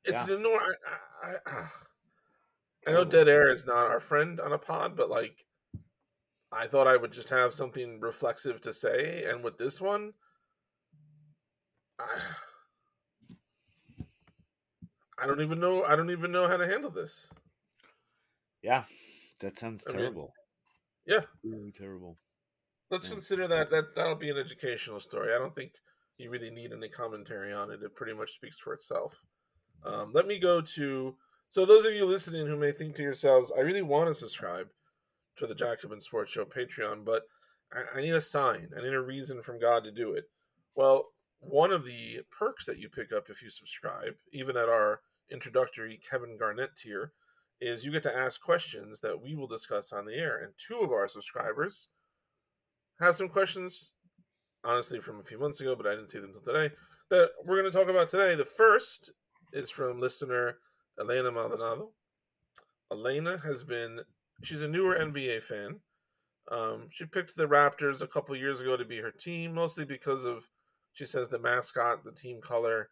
[0.03, 0.23] it's yeah.
[0.23, 0.75] an enormous.
[1.23, 1.67] I, I, I,
[2.87, 5.43] I know dead air is not our friend on a pod, but like,
[6.51, 10.13] I thought I would just have something reflexive to say, and with this one,
[11.99, 12.05] I,
[15.17, 15.83] I don't even know.
[15.83, 17.27] I don't even know how to handle this.
[18.61, 18.83] Yeah,
[19.39, 20.31] that sounds terrible.
[21.07, 22.19] Mean, yeah, really terrible.
[22.91, 23.13] Let's yeah.
[23.13, 25.33] consider that that that'll be an educational story.
[25.33, 25.73] I don't think
[26.17, 27.81] you really need any commentary on it.
[27.83, 29.13] It pretty much speaks for itself.
[29.85, 31.15] Um, let me go to
[31.49, 34.67] so those of you listening who may think to yourselves, I really want to subscribe
[35.37, 37.23] to the Jacobin Sports Show Patreon, but
[37.71, 38.69] I, I need a sign.
[38.77, 40.25] I need a reason from God to do it.
[40.75, 41.05] Well,
[41.39, 45.99] one of the perks that you pick up if you subscribe, even at our introductory
[46.09, 47.13] Kevin Garnett tier,
[47.61, 50.43] is you get to ask questions that we will discuss on the air.
[50.43, 51.89] And two of our subscribers
[52.99, 53.91] have some questions,
[54.63, 56.73] honestly, from a few months ago, but I didn't see them until today,
[57.09, 58.35] that we're going to talk about today.
[58.35, 59.11] The first
[59.53, 60.57] is from listener
[60.99, 61.91] Elena Maldonado.
[62.91, 63.99] Elena has been,
[64.43, 65.79] she's a newer NBA fan.
[66.51, 70.23] Um, she picked the Raptors a couple years ago to be her team, mostly because
[70.23, 70.47] of,
[70.93, 72.89] she says, the mascot, the team color,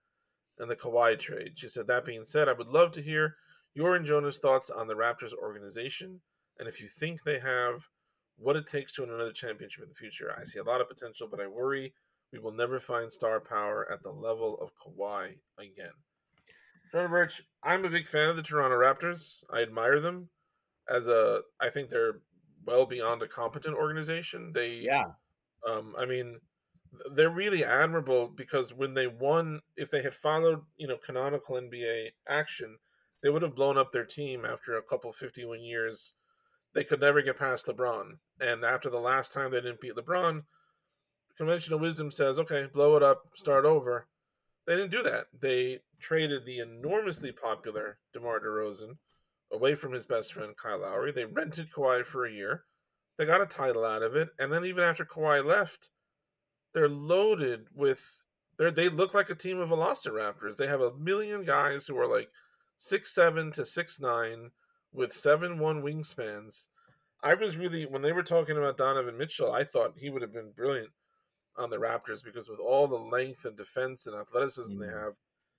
[0.60, 1.54] and the Kawhi trade.
[1.56, 3.36] She said, that being said, I would love to hear
[3.76, 6.20] your and Jonah's thoughts on the Raptors organization,
[6.60, 7.88] and if you think they have
[8.38, 10.36] what it takes to win another championship in the future.
[10.38, 11.93] I see a lot of potential, but I worry
[12.34, 15.91] we will never find star power at the level of Kawhi again.
[16.91, 19.43] Jonah Birch, I'm a big fan of the Toronto Raptors.
[19.52, 20.30] I admire them
[20.89, 21.41] as a.
[21.62, 22.19] I think they're
[22.65, 24.52] well beyond a competent organization.
[24.54, 25.06] They, yeah.
[25.67, 26.39] Um, I mean,
[27.12, 32.10] they're really admirable because when they won, if they had followed, you know, canonical NBA
[32.28, 32.78] action,
[33.22, 36.13] they would have blown up their team after a couple 51 years.
[36.74, 38.18] They could never get past LeBron.
[38.40, 40.44] And after the last time they didn't beat LeBron,
[41.38, 44.08] conventional wisdom says, okay, blow it up, start over.
[44.66, 45.26] They didn't do that.
[45.40, 48.98] They traded the enormously popular DeMar DeRozan
[49.52, 51.12] away from his best friend Kyle Lowry.
[51.12, 52.64] They rented Kawhi for a year.
[53.18, 55.90] They got a title out of it, and then even after Kawhi left,
[56.74, 58.26] they're loaded with.
[58.58, 60.58] They they look like a team of Velociraptors.
[60.58, 62.30] They have a million guys who are like
[62.78, 64.50] six seven to six nine
[64.94, 66.68] with seven one wingspans.
[67.22, 70.34] I was really when they were talking about Donovan Mitchell, I thought he would have
[70.34, 70.90] been brilliant
[71.58, 75.14] on the Raptors because with all the length and defense and athleticism they have,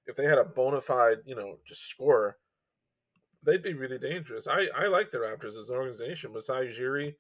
[0.07, 2.37] if they had a bona fide, you know, just score,
[3.42, 4.47] they'd be really dangerous.
[4.47, 6.33] I, I like the Raptors as an organization.
[6.33, 7.14] Masai Ujiri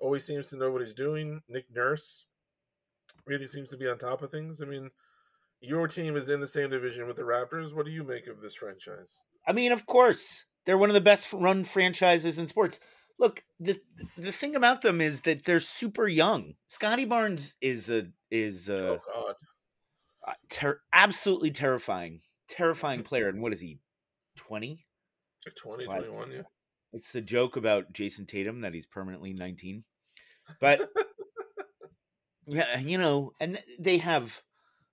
[0.00, 1.40] always seems to know what he's doing.
[1.48, 2.26] Nick Nurse
[3.26, 4.60] really seems to be on top of things.
[4.60, 4.90] I mean,
[5.60, 7.74] your team is in the same division with the Raptors.
[7.74, 9.22] What do you make of this franchise?
[9.46, 12.78] I mean, of course, they're one of the best run franchises in sports.
[13.18, 13.80] Look, the
[14.18, 16.56] the thing about them is that they're super young.
[16.66, 23.30] Scottie Barnes is a is a oh god, ter- absolutely terrifying, terrifying player.
[23.30, 23.78] And what is he?
[24.36, 24.84] 20?
[25.56, 26.42] 20, 21, yeah.
[26.92, 29.84] It's the joke about Jayson Tatum that he's permanently 19.
[30.60, 30.86] But
[32.46, 34.42] yeah, you know, and they have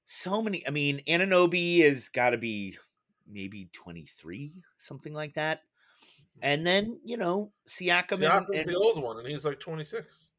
[0.06, 0.66] so many.
[0.66, 2.78] I mean, Anunoby has got to be
[3.30, 5.62] maybe 23, something like that.
[6.42, 8.20] And then, you know, Siakam.
[8.20, 10.32] Siakam's and, and, the old one, and he's like 26.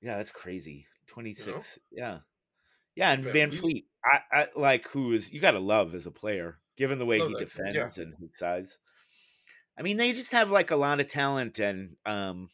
[0.00, 0.86] Yeah, that's crazy.
[1.08, 1.46] 26.
[1.90, 2.06] You know?
[2.06, 2.18] Yeah.
[2.96, 6.12] Yeah, and Van, Fleet, I, I like who is you got to love as a
[6.12, 8.04] player, given the way he defends yeah.
[8.04, 8.78] and his size.
[9.76, 12.48] I mean, they just have like a lot of talent, and um,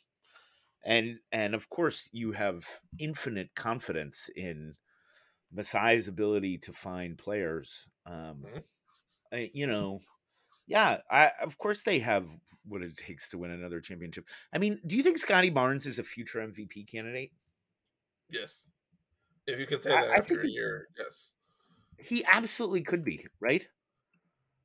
[0.84, 2.66] and and of course, you have
[2.98, 4.76] infinite confidence in
[5.54, 7.86] Masai's ability to find players.
[8.06, 8.58] Um, mm-hmm.
[9.32, 10.00] I, you know,
[10.66, 12.26] yeah, I of course they have
[12.64, 14.26] what it takes to win another championship.
[14.52, 17.32] I mean, do you think Scottie Barnes is a future MVP candidate?
[18.30, 18.66] Yes.
[19.46, 21.32] If you can say that I, after a year, yes.
[21.98, 23.66] He absolutely could be, right?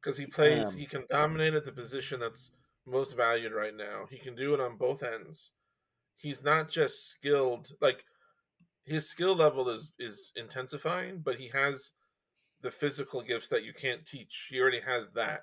[0.01, 2.51] Because he plays, um, he can dominate at the position that's
[2.85, 4.05] most valued right now.
[4.09, 5.51] He can do it on both ends.
[6.17, 8.05] He's not just skilled, like
[8.85, 11.91] his skill level is is intensifying, but he has
[12.65, 14.47] the physical gifts that you can't teach.
[14.49, 15.41] He already has that.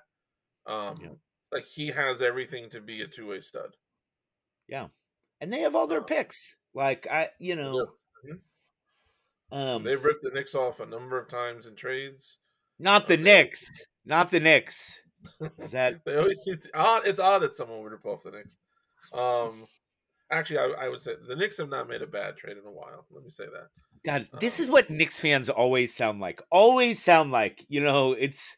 [0.67, 1.09] Um, yeah.
[1.51, 3.71] like he has everything to be a two way stud.
[4.67, 4.87] Yeah,
[5.41, 6.55] and they have all their uh, picks.
[6.75, 7.87] Like I, you know,
[9.53, 12.39] um, They've ripped the Knicks off a number of times in trades.
[12.79, 13.69] Not the uh, Knicks.
[14.03, 14.99] Not the Knicks.
[15.59, 17.05] Is that they always seem to, odd.
[17.05, 18.57] It's odd that someone would rip off the Knicks.
[19.13, 19.65] Um,
[20.31, 22.71] actually, I, I, would say the Knicks have not made a bad trade in a
[22.71, 23.05] while.
[23.11, 23.67] Let me say that.
[24.05, 26.41] God, this um, is what Knicks fans always sound like.
[26.51, 27.65] Always sound like.
[27.69, 28.57] You know, it's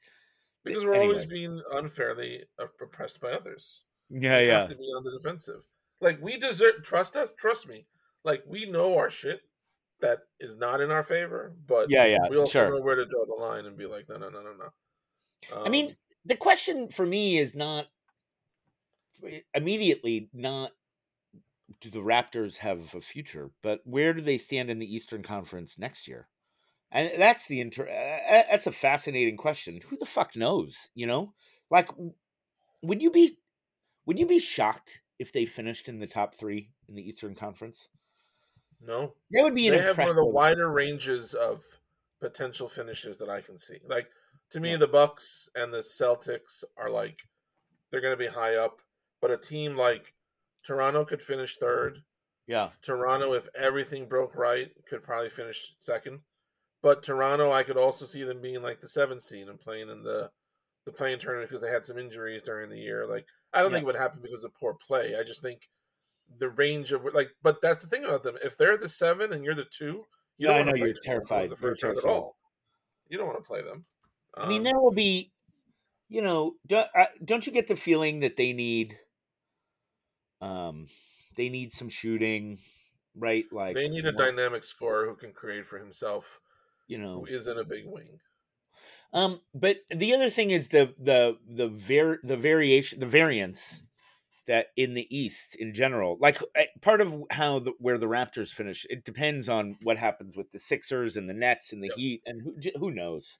[0.64, 1.08] because we're anyway.
[1.08, 2.44] always being unfairly
[2.82, 3.84] oppressed by others.
[4.10, 4.60] Yeah, we yeah.
[4.60, 5.62] Have to be on the defensive.
[6.02, 6.84] Like we deserve.
[6.84, 7.34] Trust us.
[7.34, 7.86] Trust me.
[8.24, 9.42] Like we know our shit
[10.02, 12.70] that is not in our favor, but yeah, yeah, we also sure.
[12.70, 15.58] know where to draw the line and be like, no, no, no, no, no.
[15.58, 17.86] Um, I mean, um the question for me is not
[19.54, 20.72] immediately not
[21.82, 25.78] do the Raptors have a future, but where do they stand in the Eastern Conference
[25.78, 26.28] next year?
[26.92, 27.88] And that's the inter.
[27.88, 29.82] Eh, eh, that's a fascinating question.
[29.90, 30.90] Who the fuck knows?
[30.94, 31.34] You know,
[31.70, 31.90] like,
[32.82, 33.38] would you be,
[34.06, 37.90] would you be shocked if they finished in the top three in the Eastern Conference?
[38.82, 41.64] No, that would be an they have one of the wider ranges of
[42.22, 43.78] potential finishes that I can see.
[43.88, 44.08] Like
[44.52, 44.78] to me, yeah.
[44.78, 47.20] the Bucks and the Celtics are like
[47.90, 48.82] they're going to be high up,
[49.22, 50.14] but a team like
[50.66, 52.00] Toronto could finish third.
[52.48, 56.20] Yeah, Toronto, if everything broke right, could probably finish second.
[56.82, 60.04] But Toronto, I could also see them being like the seventh seed and playing in
[60.04, 60.30] the
[60.86, 63.08] the play-in tournament because they had some injuries during the year.
[63.10, 63.78] Like I don't yeah.
[63.78, 65.16] think it would happen because of poor play.
[65.20, 65.68] I just think
[66.38, 67.30] the range of like.
[67.42, 68.36] But that's the thing about them.
[68.44, 70.04] If they're the seven and you're the two,
[70.38, 71.50] you yeah, I know you're terrified.
[71.50, 72.10] The first you're terrified.
[72.10, 72.36] at all.
[73.10, 73.86] You don't want to play them.
[74.38, 75.32] Um, I mean, um there will be,
[76.10, 78.98] you know, don't, uh, don't you get the feeling that they need,
[80.42, 80.88] um,
[81.36, 82.60] they need some shooting,
[83.16, 83.46] right?
[83.52, 86.40] Like they need a dynamic scorer who can create for himself.
[86.88, 88.20] You know, who isn't a big wing.
[89.14, 93.82] Um, but the other thing is the the the var the variation the variance
[94.48, 98.50] that in the East in general, like eh, part of how the, where the Raptors
[98.50, 101.98] finish, it depends on what happens with the Sixers and the Nets and the yep.
[101.98, 103.38] Heat, and who who knows,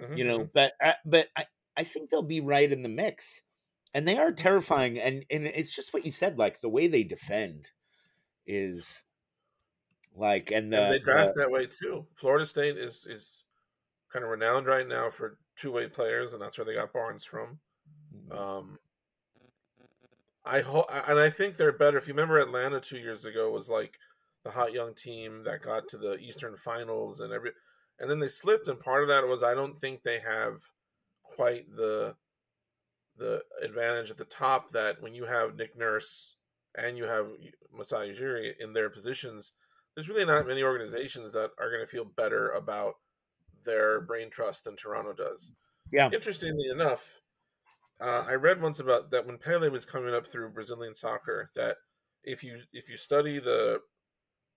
[0.00, 0.16] mm-hmm.
[0.16, 0.40] you know.
[0.40, 0.50] Mm-hmm.
[0.54, 1.44] But uh, but I
[1.76, 3.42] I think they'll be right in the mix,
[3.94, 4.34] and they are mm-hmm.
[4.34, 7.70] terrifying, and and it's just what you said, like the way they defend
[8.46, 9.02] is
[10.18, 12.04] Like and the and they the- draft that way too.
[12.14, 13.44] Florida State is is
[14.12, 17.24] kind of renowned right now for two way players, and that's where they got Barnes
[17.24, 17.58] from.
[18.30, 18.78] Um,
[20.44, 21.98] I hope, and I think they're better.
[21.98, 23.98] If you remember, Atlanta two years ago was like
[24.44, 27.52] the hot young team that got to the Eastern Finals and every,
[28.00, 28.66] and then they slipped.
[28.68, 30.60] And part of that was I don't think they have
[31.22, 32.16] quite the
[33.18, 36.36] the advantage at the top that when you have Nick Nurse
[36.76, 37.26] and you have
[37.72, 39.52] Masai Ujiri in their positions,
[39.94, 42.94] there's really not many organizations that are going to feel better about
[43.64, 45.50] their brain trust than Toronto does.
[45.92, 46.08] yeah.
[46.12, 47.20] Interestingly enough,
[48.00, 51.76] uh, I read once about that when Pele was coming up through Brazilian soccer, that
[52.22, 53.80] if you if you study the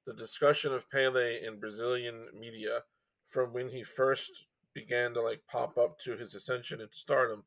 [0.06, 2.82] the discussion of Pele in Brazilian media
[3.26, 7.44] from when he first began to like pop up to his ascension into stardom,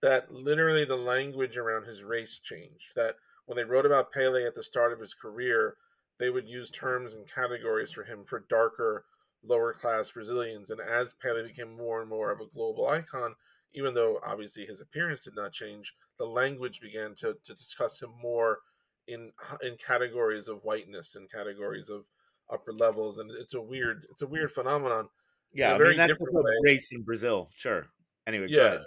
[0.00, 2.92] that literally the language around his race changed.
[2.96, 5.76] That when they wrote about Pele at the start of his career,
[6.18, 9.06] they would use terms and categories for him for darker,
[9.42, 10.70] lower class Brazilians.
[10.70, 13.34] And as Pele became more and more of a global icon,
[13.72, 18.10] even though obviously his appearance did not change, the language began to, to discuss him
[18.20, 18.60] more
[19.06, 19.32] in
[19.62, 22.10] in categories of whiteness and categories of
[22.50, 25.08] upper levels, and it's a weird it's a weird phenomenon.
[25.52, 27.50] Yeah, a I very mean different race in Brazil.
[27.54, 27.86] Sure.
[28.26, 28.86] Anyway, go Yeah, ahead.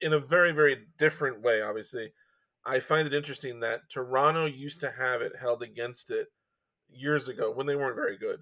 [0.00, 1.62] In a very very different way.
[1.62, 2.12] Obviously,
[2.64, 6.28] I find it interesting that Toronto used to have it held against it
[6.90, 8.40] years ago when they weren't very good.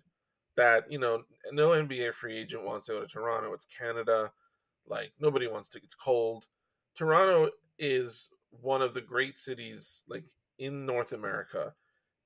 [0.57, 3.53] That you know, no NBA free agent wants to go to Toronto.
[3.53, 4.33] It's Canada.
[4.87, 5.81] Like nobody wants to.
[5.83, 6.47] It's cold.
[6.95, 10.25] Toronto is one of the great cities like
[10.59, 11.75] in North America.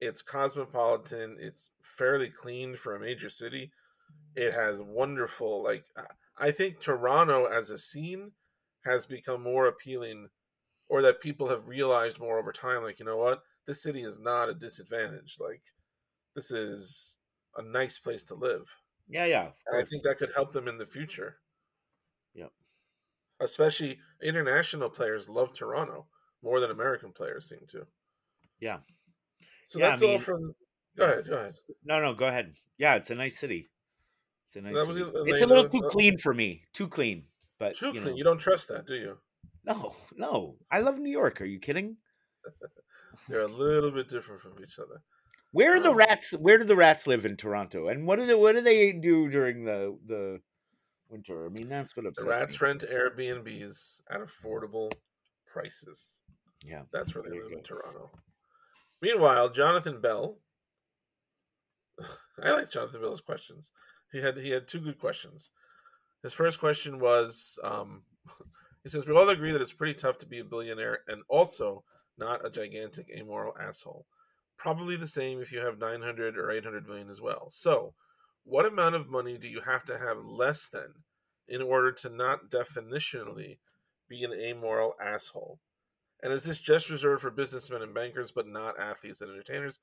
[0.01, 1.37] It's cosmopolitan.
[1.41, 3.73] It's fairly clean for a major city.
[4.37, 5.85] It has wonderful like
[6.39, 8.33] I- think Toronto as a scene
[8.85, 10.29] has become more appealing
[10.89, 14.19] or that people have realized more over time like you know what this city is
[14.19, 15.63] not a disadvantage like
[16.35, 17.17] this is
[17.57, 18.63] a nice place to live
[19.09, 19.49] Yeah, yeah.
[19.73, 21.37] I think that could help them in the future
[22.35, 22.47] yeah
[23.41, 26.07] especially international players love toronto
[26.43, 27.87] more than american players seem to
[28.61, 28.79] Yeah.
[29.67, 30.55] so Yeah, I that's all from
[30.97, 32.55] go ahead go ahead No, no, go ahead.
[32.79, 33.69] Yeah, it's a nice city.
[34.49, 36.65] It's a nice It's a little too clean for me.
[36.73, 37.27] Too clean.
[37.61, 38.17] But you clean know.
[38.17, 39.19] you don't trust that do you
[39.65, 40.57] No, no.
[40.73, 41.41] I love New York.
[41.41, 41.99] Are you kidding?
[43.29, 45.03] they're a little bit different from each other
[45.53, 46.33] Where are the Um, rats?
[46.33, 47.89] Where do the rats live in Toronto?
[47.89, 50.41] And what do they what do they do during the the
[51.09, 51.47] winter?
[51.47, 52.67] I mean, that's what the rats me.
[52.67, 54.91] rent airbnbs at affordable
[55.47, 56.17] prices
[56.65, 56.83] Yeah.
[56.93, 57.63] That's where they live in.
[57.63, 58.11] Toronto.
[59.03, 60.39] Meanwhile, Jonathan Bell.
[62.43, 63.71] I like Jonathan Bell's questions.
[64.13, 65.51] He had he had two good questions.
[66.23, 68.03] His first question was, um,
[68.83, 71.85] he says, "We all agree that it's pretty tough to be a billionaire and also
[72.19, 74.07] not a gigantic amoral asshole.
[74.59, 77.49] Probably the same if you have 900 or 800 million as well.
[77.51, 77.95] So,
[78.45, 80.93] what amount of money do you have to have less than
[81.49, 83.59] in order to not definitionally
[84.09, 85.59] be an amoral asshole?"
[86.23, 89.79] And is this just reserved for businessmen and bankers, but not athletes and entertainers?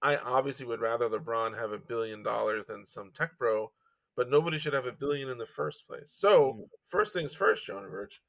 [0.00, 3.72] I obviously would rather LeBron have a billion dollars than some tech bro,
[4.16, 6.10] but nobody should have a billion in the first place.
[6.12, 8.20] So, first things first, Jonah Birch,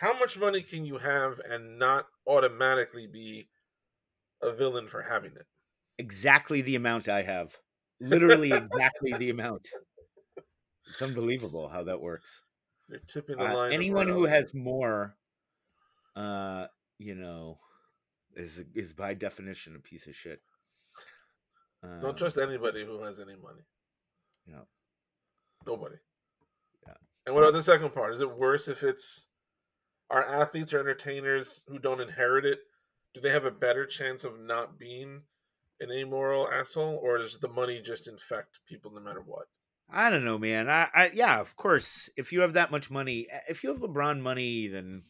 [0.00, 3.48] how much money can you have and not automatically be
[4.42, 5.46] a villain for having it?
[5.98, 7.56] Exactly the amount I have.
[8.00, 9.66] Literally exactly the amount.
[10.86, 12.42] It's unbelievable how that works.
[12.88, 13.72] You're tipping the Uh, line.
[13.72, 15.16] anyone who has more,
[16.14, 17.58] uh, you know,
[18.34, 20.42] is is by definition a piece of shit.
[21.82, 23.62] don't Um, trust anybody who has any money.
[24.48, 24.64] Yeah.
[25.66, 25.96] Nobody.
[26.86, 26.94] Yeah.
[27.26, 28.14] And what about the second part?
[28.14, 29.26] Is it worse if it's
[30.10, 32.60] our athletes or entertainers who don't inherit it?
[33.14, 35.22] Do they have a better chance of not being
[35.80, 39.46] an amoral asshole, or does the money just infect people no matter what?
[39.90, 40.68] I don't know, man.
[40.68, 42.10] I, I yeah, of course.
[42.16, 45.02] If you have that much money, eh, if you have LeBron money, then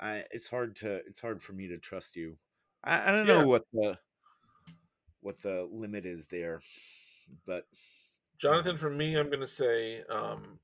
[0.00, 2.36] I it's hard to it's hard for me to trust you.
[2.82, 3.98] I, I don't know what the
[5.20, 6.60] what the limit is there,
[7.46, 7.66] but
[8.38, 10.58] Jonathan, for me, I'm going to say, um,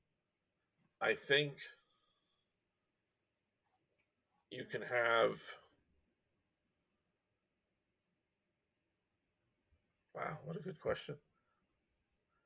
[1.01, 1.53] I think
[4.51, 5.41] you can have.
[10.13, 11.15] Wow, what a good question.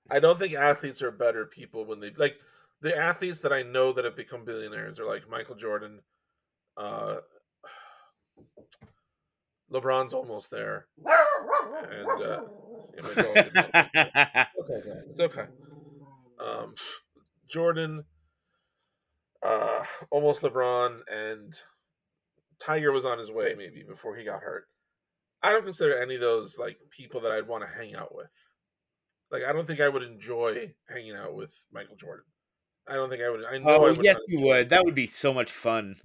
[0.10, 2.36] I don't think athletes are better people when they like
[2.82, 6.00] the athletes that I know that have become billionaires are like Michael Jordan,
[6.78, 7.16] uh,
[9.74, 12.42] LeBron's almost there, and uh,
[12.96, 14.50] yeah, my dog did that.
[14.62, 15.46] okay, guys, it's okay.
[16.40, 16.74] Um,
[17.48, 18.04] Jordan,
[19.44, 21.54] uh, almost LeBron, and
[22.60, 24.68] Tiger was on his way maybe before he got hurt.
[25.44, 28.32] I don't consider any of those like people that I'd want to hang out with.
[29.32, 32.26] Like I don't think I would enjoy hanging out with Michael Jordan.
[32.88, 33.46] I don't think I would.
[33.46, 33.66] I know.
[33.68, 34.70] Oh I would yes, you would.
[34.70, 35.96] That would be so much fun.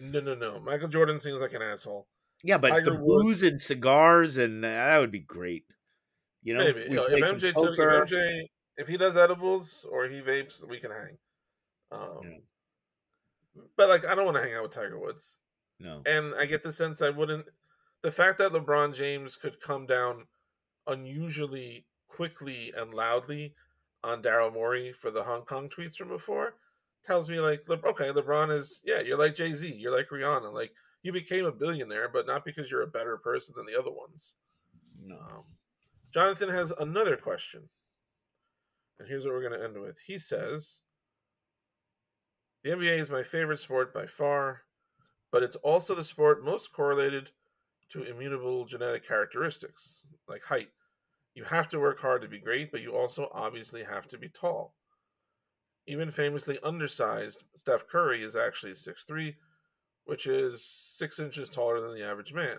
[0.00, 0.60] No, no, no.
[0.60, 2.06] Michael Jordan seems like an asshole.
[2.44, 5.64] Yeah, but Tiger the Woods- booze and cigars and uh, that would be great.
[6.42, 8.10] You know, Maybe you know, if MJ took, if.
[8.10, 11.18] MJ if he does edibles or he vapes, we can hang.
[11.90, 12.38] Um, Yeah.
[13.76, 15.40] But like, I don't want to hang out with Tiger Woods,
[15.80, 17.46] No, and I get the sense I wouldn't.
[18.02, 20.26] The fact that LeBron James could come down
[20.86, 23.54] unusually quickly and loudly
[24.04, 26.54] on Daryl Morey for the Hong Kong tweets from before
[27.04, 30.72] tells me like, okay, LeBron is yeah, you're like Jay Z, you're like Rihanna, like
[31.02, 34.36] you became a billionaire, but not because you're a better person than the other ones.
[35.04, 35.16] no.
[35.16, 35.44] Um,
[36.12, 37.68] Jonathan has another question.
[38.98, 39.98] And here's what we're going to end with.
[40.06, 40.80] He says
[42.64, 44.62] The NBA is my favorite sport by far,
[45.30, 47.30] but it's also the sport most correlated
[47.90, 50.68] to immutable genetic characteristics, like height.
[51.34, 54.28] You have to work hard to be great, but you also obviously have to be
[54.28, 54.74] tall.
[55.86, 59.34] Even famously undersized, Steph Curry is actually 6'3,
[60.04, 62.58] which is six inches taller than the average man.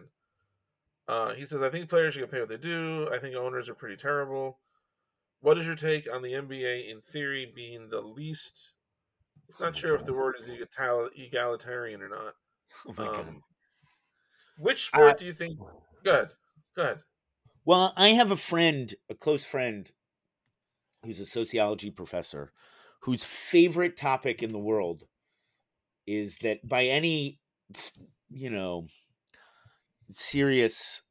[1.10, 3.10] Uh, he says, I think players should get paid what they do.
[3.12, 4.60] I think owners are pretty terrible.
[5.42, 8.76] What is your take on the NBA in theory being the least?
[9.48, 12.34] He's not sure if the word is egal- egalitarian or not.
[13.00, 13.22] Oh.
[13.22, 13.42] Um,
[14.60, 15.58] which sport Uh, do you think?
[16.04, 16.30] Good,
[16.76, 17.00] good.
[17.66, 19.92] Well, I have a friend, a close friend,
[21.04, 22.54] who's a sociology professor,
[23.02, 25.06] whose favorite topic in the world
[26.06, 27.40] is that by any,
[28.30, 28.86] you know,
[30.14, 31.02] serious,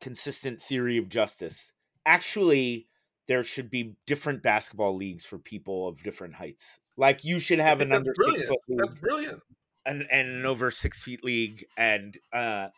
[0.00, 1.72] consistent theory of justice,
[2.04, 2.88] actually,
[3.26, 6.78] there should be different basketball leagues for people of different heights.
[6.96, 9.42] Like you should have an under six foot league That's brilliant.
[9.84, 12.68] and, and an over six feet league and uh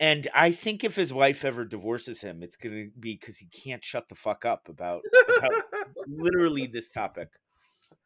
[0.00, 3.84] and i think if his wife ever divorces him it's gonna be because he can't
[3.84, 5.02] shut the fuck up about,
[5.36, 5.52] about
[6.08, 7.28] literally this topic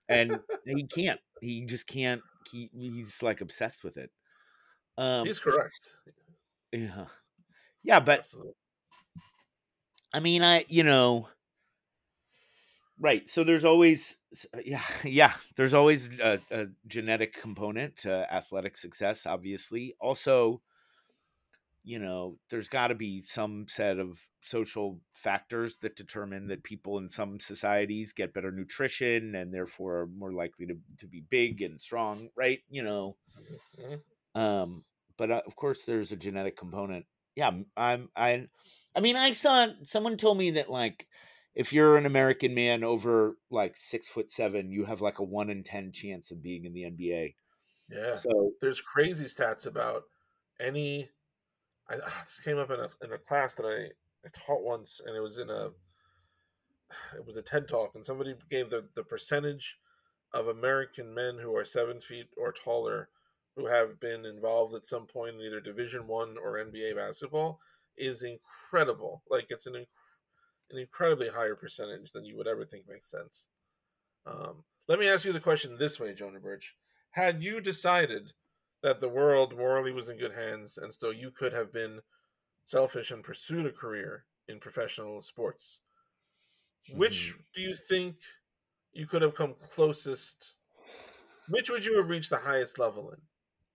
[0.08, 4.10] and he can't he just can't he, he's like obsessed with it
[4.98, 5.94] um He's correct.
[6.72, 7.06] Yeah
[7.82, 8.54] yeah but Absolutely.
[10.12, 11.28] I mean, I you know,
[12.98, 13.28] right.
[13.28, 14.18] So there's always
[14.54, 19.26] uh, yeah yeah there's always a, a genetic component to athletic success.
[19.26, 20.62] Obviously, also,
[21.82, 26.98] you know, there's got to be some set of social factors that determine that people
[26.98, 31.62] in some societies get better nutrition and therefore are more likely to to be big
[31.62, 32.28] and strong.
[32.36, 32.60] Right?
[32.68, 33.16] You know.
[33.78, 34.02] Mhm.
[34.34, 34.84] Um,
[35.20, 37.04] but uh, of course, there's a genetic component.
[37.36, 38.08] Yeah, I'm.
[38.16, 38.46] I.
[38.96, 41.06] I mean, I saw someone told me that like
[41.54, 45.50] if you're an American man over like six foot seven, you have like a one
[45.50, 47.34] in ten chance of being in the NBA.
[47.90, 48.16] Yeah.
[48.16, 50.04] So There's crazy stats about
[50.58, 51.10] any.
[51.90, 53.90] I, this came up in a in a class that I,
[54.26, 55.68] I taught once, and it was in a.
[57.14, 59.76] It was a TED talk, and somebody gave the the percentage
[60.32, 63.10] of American men who are seven feet or taller
[63.56, 67.60] who have been involved at some point in either Division One or NBA basketball
[67.96, 69.22] is incredible.
[69.30, 69.86] Like it's an inc-
[70.70, 73.48] an incredibly higher percentage than you would ever think makes sense.
[74.26, 76.74] Um, let me ask you the question this way, Jonah Birch:
[77.10, 78.32] Had you decided
[78.82, 82.00] that the world morally was in good hands, and so you could have been
[82.64, 85.80] selfish and pursued a career in professional sports,
[86.94, 88.16] which do you think
[88.92, 90.56] you could have come closest?
[91.48, 93.18] Which would you have reached the highest level in?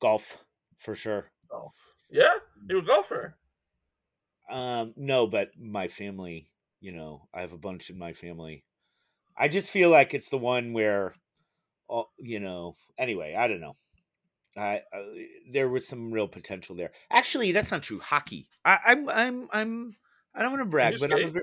[0.02, 0.44] Golf
[0.78, 1.32] for sure.
[1.50, 1.76] Golf.
[2.10, 2.36] Yeah,
[2.70, 3.36] you're a golfer.
[4.50, 8.64] Um, no, but my family, you know, I have a bunch in my family.
[9.38, 11.14] I just feel like it's the one where,
[11.88, 12.76] all you know.
[12.98, 13.76] Anyway, I don't know.
[14.58, 15.04] I uh,
[15.52, 16.92] there was some real potential there.
[17.12, 18.00] Actually, that's not true.
[18.00, 18.48] Hockey.
[18.64, 19.96] I, I'm I'm I'm
[20.34, 21.42] I don't want to brag, but I'm a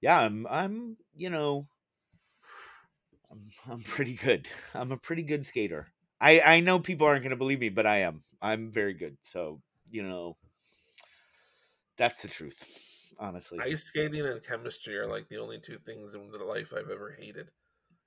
[0.00, 1.66] yeah, I'm I'm you know,
[3.30, 4.48] I'm I'm pretty good.
[4.74, 5.88] I'm a pretty good skater.
[6.20, 8.22] I I know people aren't going to believe me, but I am.
[8.40, 9.16] I'm very good.
[9.22, 9.60] So
[9.90, 10.36] you know,
[11.96, 13.14] that's the truth.
[13.18, 16.90] Honestly, Ice skating and chemistry are like the only two things in the life I've
[16.90, 17.50] ever hated.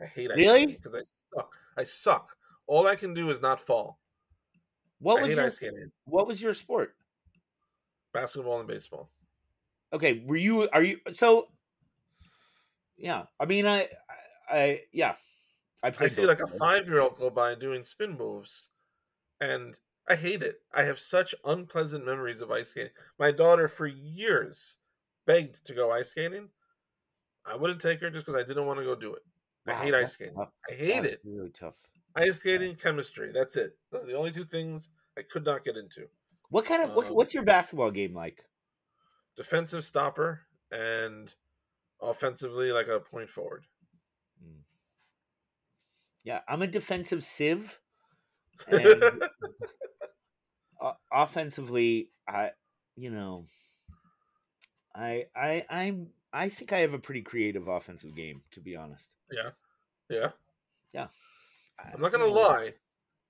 [0.01, 0.59] I hate ice Really?
[0.59, 1.57] skating because I suck.
[1.77, 2.35] I suck.
[2.67, 3.99] All I can do is not fall.
[4.99, 5.91] what I was hate your ice skating.
[6.05, 6.95] what was your sport?
[8.13, 9.09] Basketball and baseball.
[9.93, 11.49] Okay, were you are you so?
[12.97, 13.89] Yeah, I mean, I
[14.49, 15.15] I, I yeah,
[15.83, 18.69] I I see like a five year old go by doing spin moves,
[19.39, 19.77] and
[20.07, 20.61] I hate it.
[20.73, 22.91] I have such unpleasant memories of ice skating.
[23.19, 24.77] My daughter, for years,
[25.25, 26.49] begged to go ice skating.
[27.45, 29.23] I wouldn't take her just because I didn't want to go do it.
[29.67, 30.35] I hate ice skating.
[30.35, 30.49] tough.
[30.69, 31.21] I hate That's it.
[31.23, 31.77] Really tough.
[32.15, 33.31] Ice skating, chemistry.
[33.33, 33.77] That's it.
[33.91, 36.07] Those are the only two things I could not get into.
[36.49, 38.43] What kind of what, Um, what's your basketball game like?
[39.37, 41.33] Defensive stopper and
[42.01, 43.65] offensively, like a point forward.
[46.23, 47.79] Yeah, I'm a defensive sieve.
[48.67, 49.03] And
[50.81, 52.51] o- offensively, I
[52.95, 53.45] you know,
[54.95, 59.11] I I I'm I think I have a pretty creative offensive game, to be honest.
[59.31, 59.49] yeah.
[60.09, 60.31] Yeah,
[60.93, 61.07] yeah.
[61.79, 62.73] I- I'm not gonna you know, lie.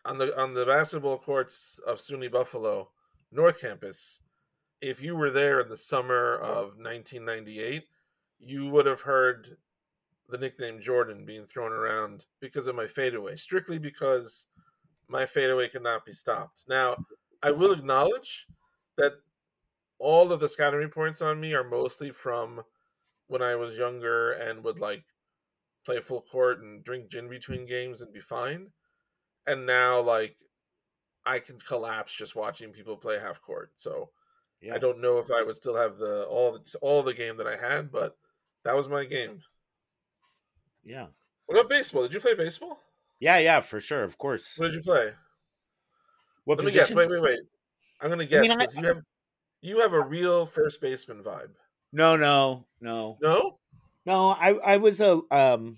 [0.04, 2.90] On the on the basketball courts of SUNY Buffalo,
[3.32, 4.22] North Campus,
[4.82, 7.84] if you were there in the summer of 1998,
[8.40, 9.58] you would have heard
[10.32, 14.48] the nickname Jordan being thrown around because of my fadeaway, strictly because
[15.08, 16.64] my fadeaway could not be stopped.
[16.68, 16.98] Now,
[17.44, 18.48] I will acknowledge
[18.98, 19.14] that
[20.00, 22.64] all of the scouting points on me are mostly from
[23.28, 25.06] when I was younger and would like
[25.86, 28.72] play full court and drink gin between games and be fine.
[29.48, 30.38] And now, like,
[31.26, 33.72] I can collapse just watching people play half court.
[33.76, 34.12] So
[34.62, 34.76] Yeah.
[34.76, 37.48] I don't know if I would still have the all the all the game that
[37.48, 38.18] I had, but
[38.64, 39.44] that was my game.
[40.84, 41.08] Yeah.
[41.46, 42.04] What about baseball?
[42.04, 42.80] Did you play baseball?
[43.20, 44.58] Yeah, yeah, for sure, of course.
[44.58, 45.12] What did you play?
[46.46, 46.90] What Let me guess.
[46.92, 46.98] position?
[46.98, 47.40] Wait, wait, wait.
[48.02, 49.02] I'm gonna guess mean, I- you have
[49.62, 51.52] you have a real first baseman vibe.
[51.94, 53.18] No, no, no.
[53.22, 53.60] No?
[54.06, 55.78] No, I I was a um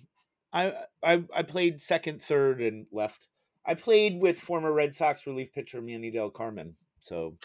[0.53, 0.73] I
[1.03, 3.27] I I played second, third, and left.
[3.65, 6.75] I played with former Red Sox relief pitcher Manny Delcarmen.
[7.01, 7.35] So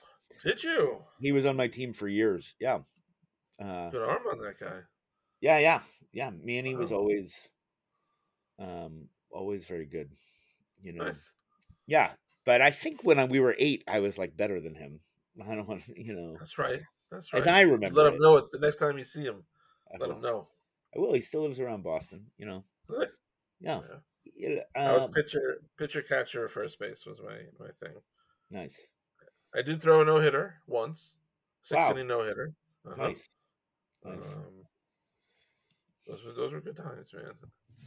[0.44, 1.02] Did you?
[1.20, 2.54] he was on my team for years.
[2.61, 2.80] Yeah.
[3.61, 4.80] Uh Good arm on that guy.
[5.41, 5.80] Yeah, yeah.
[6.12, 6.30] Yeah.
[6.30, 6.99] Manny was Wow.
[6.99, 7.49] always
[8.59, 10.11] um always very good.
[10.82, 11.05] You know.
[11.05, 11.32] Nice.
[11.86, 12.12] Yeah.
[12.45, 15.01] But I think when I, we were eight, I was like better than him.
[15.49, 16.80] I don't want to, you know, That's right.
[17.11, 17.41] That's right.
[17.41, 17.97] as I remember.
[18.03, 18.20] Let him it.
[18.20, 19.45] know it the next time you see him.
[19.93, 20.16] I Let will.
[20.16, 20.49] him know.
[20.95, 21.14] I will.
[21.14, 22.26] He still lives around Boston.
[22.36, 22.64] You know.
[22.89, 23.09] Good.
[23.61, 23.80] Yeah.
[23.89, 23.97] Yeah.
[24.36, 27.97] Yeah, I was um, pitcher, pitcher, catcher, first base was my my thing.
[28.51, 28.78] nice.
[29.53, 31.16] I did throw a no hitter once,
[31.62, 31.91] six Wow.
[31.93, 32.53] inning no hitter.
[32.86, 33.09] Uh-huh.
[33.09, 33.28] Nice.
[34.05, 34.34] Nice.
[34.34, 34.43] Um,
[36.09, 37.32] those were those were good times, man.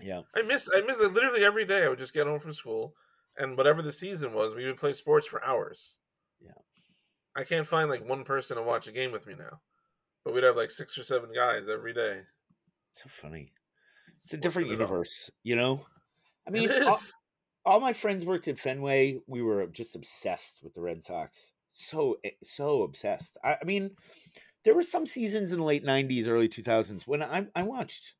[0.01, 0.21] yeah.
[0.35, 1.83] I miss I miss it literally every day.
[1.85, 2.93] I would just get home from school,
[3.37, 5.97] and whatever the season was, we would play sports for hours.
[6.39, 6.51] Yeah.
[7.35, 9.61] I can't find like one person to watch a game with me now,
[10.23, 12.21] but we'd have like six or seven guys every day.
[12.93, 13.53] So funny.
[14.23, 14.81] It's a Sports different in it all.
[14.81, 15.85] universe, you know?
[16.47, 16.99] I mean, all,
[17.65, 19.19] all my friends worked at Fenway.
[19.27, 21.51] We were just obsessed with the Red Sox.
[21.73, 23.37] So, eh, so obsessed.
[23.43, 23.91] I, I mean,
[24.63, 28.15] there were some seasons in the late 90s, early 2000s when I, I watched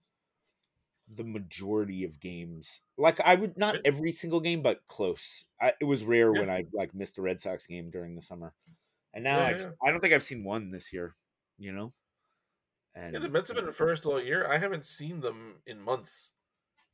[1.08, 2.82] the majority of games.
[2.98, 5.46] Like, I would not every single game, but close.
[5.60, 6.42] I, it was rare Yeah.
[6.42, 8.54] when I like missed a Red Sox game during the summer.
[9.14, 9.72] And now Yeah, I, yeah.
[9.86, 11.16] I don't think I've seen one this year,
[11.58, 11.94] you know?
[12.96, 14.48] And Yeah, the Mets have been first all year.
[14.48, 16.34] I haven't seen them in months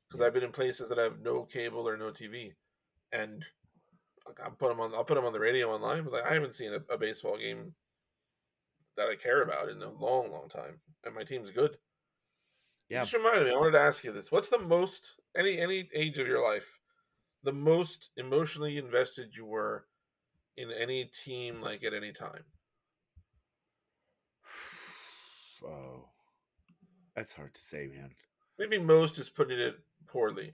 [0.08, 2.56] because I've been in places that have no cable or no TV,
[3.12, 3.46] and
[4.44, 4.94] I'll put them on.
[4.96, 7.38] I'll put them on the radio online, but like, I haven't seen a, a baseball
[7.38, 7.76] game
[8.98, 10.80] that I care about in a long, long time.
[11.06, 11.78] And my team's good.
[12.90, 13.02] Yeah.
[13.02, 13.52] Just reminded me.
[13.52, 16.80] I wanted to ask you this: What's the most any any age of your life,
[17.44, 19.86] the most emotionally invested you were
[20.56, 22.44] in any team, like at any time?
[25.66, 26.10] Oh,
[27.16, 28.12] that's hard to say, man.
[28.60, 30.54] maybe most is putting it poorly.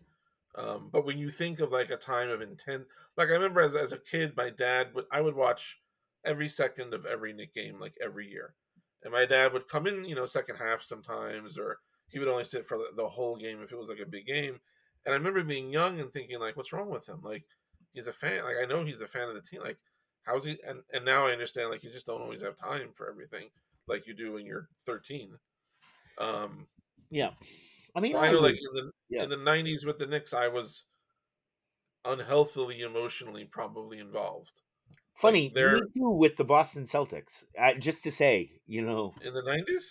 [0.55, 2.85] Um, but when you think of like a time of intent,
[3.17, 5.79] like I remember as, as a kid, my dad would I would watch
[6.25, 8.55] every second of every Knick game like every year,
[9.03, 12.43] and my dad would come in, you know, second half sometimes, or he would only
[12.43, 14.59] sit for the, whole game if it was like a big game.
[15.05, 17.19] And I remember being young and thinking like, what's wrong with him?
[17.23, 17.43] Like
[17.93, 18.43] he's a fan.
[18.43, 19.61] Like I know he's a fan of the team.
[19.61, 19.79] Like
[20.23, 20.57] how's he?
[20.67, 23.49] And and now I understand like you just don't always have time for everything
[23.87, 25.31] like you do when you're 13.
[26.19, 26.67] Um,
[27.09, 27.31] Yeah.
[27.95, 29.23] I mean, I I know, like in the yeah.
[29.23, 30.85] in the '90s with the Knicks, I was
[32.05, 34.61] unhealthily emotionally probably involved.
[35.15, 35.49] Funny.
[35.53, 37.43] they're- Me too with the Boston Celtics.
[37.57, 39.83] Uh, just to say, you know, In the '90s,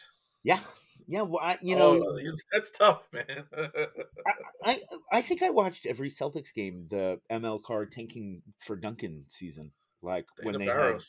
[0.42, 0.60] yeah,
[1.06, 1.22] yeah.
[1.22, 2.18] Well, I, you know, Oh,
[2.52, 3.44] that's tough, man.
[4.64, 7.58] I I think I watched every Celtics game, the M.L.
[7.60, 11.00] Carr tanking for Duncan season, like when Dana they had,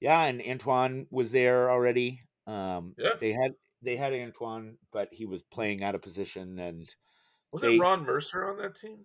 [0.00, 2.20] yeah, and Antoine was there already.
[2.46, 3.14] Um, Yeah.
[3.20, 6.88] they had they had Antoine, but he was playing out of position, and
[7.50, 9.04] Was they- it Ron Mercer on that team?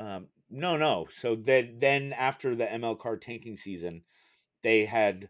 [0.00, 1.06] Um, no, no.
[1.10, 2.94] So then, then after the M.L.
[2.94, 4.02] Carr tanking season,
[4.62, 5.28] they had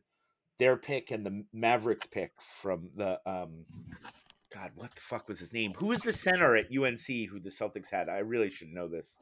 [0.59, 3.65] their pick and the Mavericks pick from the um,
[4.55, 5.73] God, what the fuck was his name?
[5.79, 8.09] Who was the center at UNC who the Celtics had?
[8.09, 9.19] I really should know this.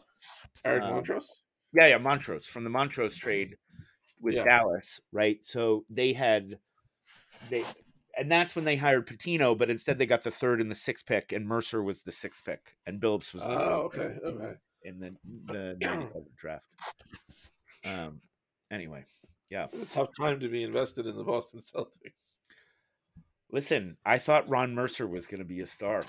[0.64, 1.26] Eric Um, Montross.
[1.72, 3.56] Yeah, yeah, Montross from the Montross trade
[4.20, 4.44] with Yeah.
[4.44, 5.44] Dallas, right?
[5.44, 6.58] So they had
[7.48, 7.64] they
[8.18, 11.06] and that's when they hired Pitino, but instead they got the third and the sixth
[11.06, 14.54] pick, and Mercer was the sixth pick, and Billups was the Oh, pick okay, okay.
[14.82, 15.14] In the
[15.46, 16.64] the draft.
[17.86, 18.20] Um.
[18.70, 19.04] Anyway,
[19.50, 22.36] yeah, It's a tough time to be invested in the Boston Celtics.
[23.50, 26.02] Listen, I thought Ron Mercer was going to be a star.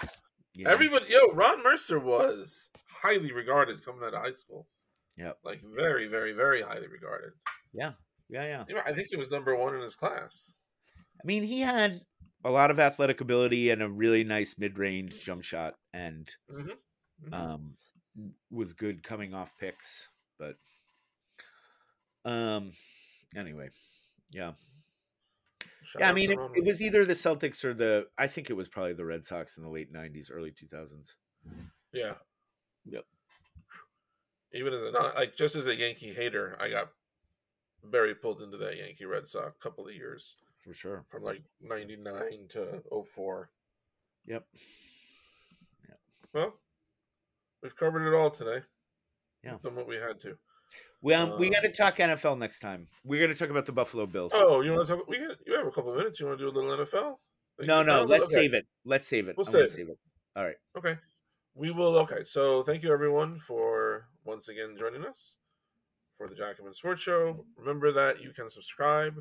[0.54, 0.70] you know?
[0.72, 4.68] Everybody, yo, Ron Mercer was highly regarded coming out of high school.
[5.18, 7.32] Yeah, Like very, very, very highly regarded.
[7.74, 7.94] yeah,
[8.30, 8.64] yeah.
[8.70, 10.54] You know, I think he was number one in his class.
[11.00, 12.00] I mean, he had
[12.46, 16.78] a lot of athletic ability and a really nice mid-range jump shot, and Mhm.
[17.24, 17.34] Mhm.
[17.34, 17.78] um,
[18.50, 20.08] was good coming off picks.
[20.38, 20.58] But
[22.26, 22.72] um,
[23.36, 23.70] anyway,
[24.34, 24.54] yeah,
[25.84, 26.10] Shout yeah.
[26.10, 28.08] I mean, it, it was either the Celtics or the.
[28.18, 31.16] I think it was probably the Red Sox in the late '90s, early 2000s.
[31.92, 32.14] Yeah.
[32.86, 33.06] Yep.
[34.54, 36.90] Even as a not like just as a Yankee hater, I got
[37.84, 41.04] very pulled into that Yankee Red Sox couple of years For sure.
[41.10, 43.50] from like '99 to 04.
[44.28, 44.46] Yep.
[46.34, 46.54] Well,
[47.62, 48.64] we've covered it all today.
[49.44, 49.58] Yeah.
[49.62, 50.38] Done what we had to.
[51.02, 52.88] Well, we Uh, got to talk NFL next time.
[53.04, 54.32] We're going to talk about the Buffalo Bills.
[54.36, 55.08] Oh, you want to talk?
[55.08, 56.20] We got, you have a couple of minutes.
[56.20, 57.18] You want to do a little NFL?
[57.66, 58.34] no, no, let's Okay.
[58.34, 58.68] save it.
[58.86, 59.36] Let's save it.
[59.38, 59.72] We'll save it.
[59.72, 59.98] save it.
[60.36, 60.56] All right.
[60.78, 60.98] Okay.
[61.56, 61.98] We will.
[62.00, 62.24] Okay.
[62.24, 65.36] So thank you everyone for once again joining us
[66.18, 67.46] for the Jacobin Sports Show.
[67.58, 69.16] Remember that you can subscribe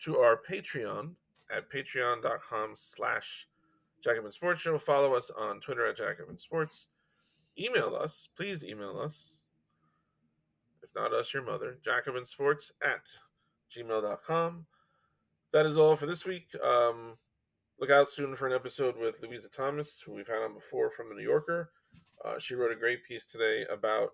[0.00, 1.14] to our Patreon
[1.50, 3.48] at patreon.com slash
[4.02, 4.76] Jacobin Sports Show.
[4.78, 6.88] Follow us on Twitter at Jacobin Sports.
[7.58, 8.28] Email us.
[8.36, 9.46] Please email us.
[10.82, 11.78] If not us, your mother.
[11.84, 13.06] Jacobinsports at
[13.74, 14.66] gmail.com.
[15.52, 16.48] That is all for this week.
[16.62, 17.16] Um,
[17.80, 21.08] look out soon for an episode with Louisa Thomas, who we've had on before from
[21.08, 21.70] the New Yorker.
[22.24, 24.10] Uh, she wrote a great piece today about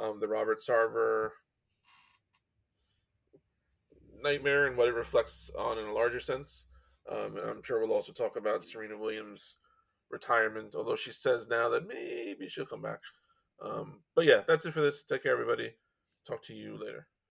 [0.00, 1.30] um, the Robert Sarver
[4.22, 6.66] nightmare and what it reflects on in a larger sense.
[7.10, 9.56] Um, and I'm sure we'll also talk about Serena Williams'
[10.10, 13.00] retirement, although she says now that maybe she'll come back.
[13.62, 15.02] Um, but yeah, that's it for this.
[15.02, 15.72] Take care, everybody.
[16.26, 17.06] Talk to you later.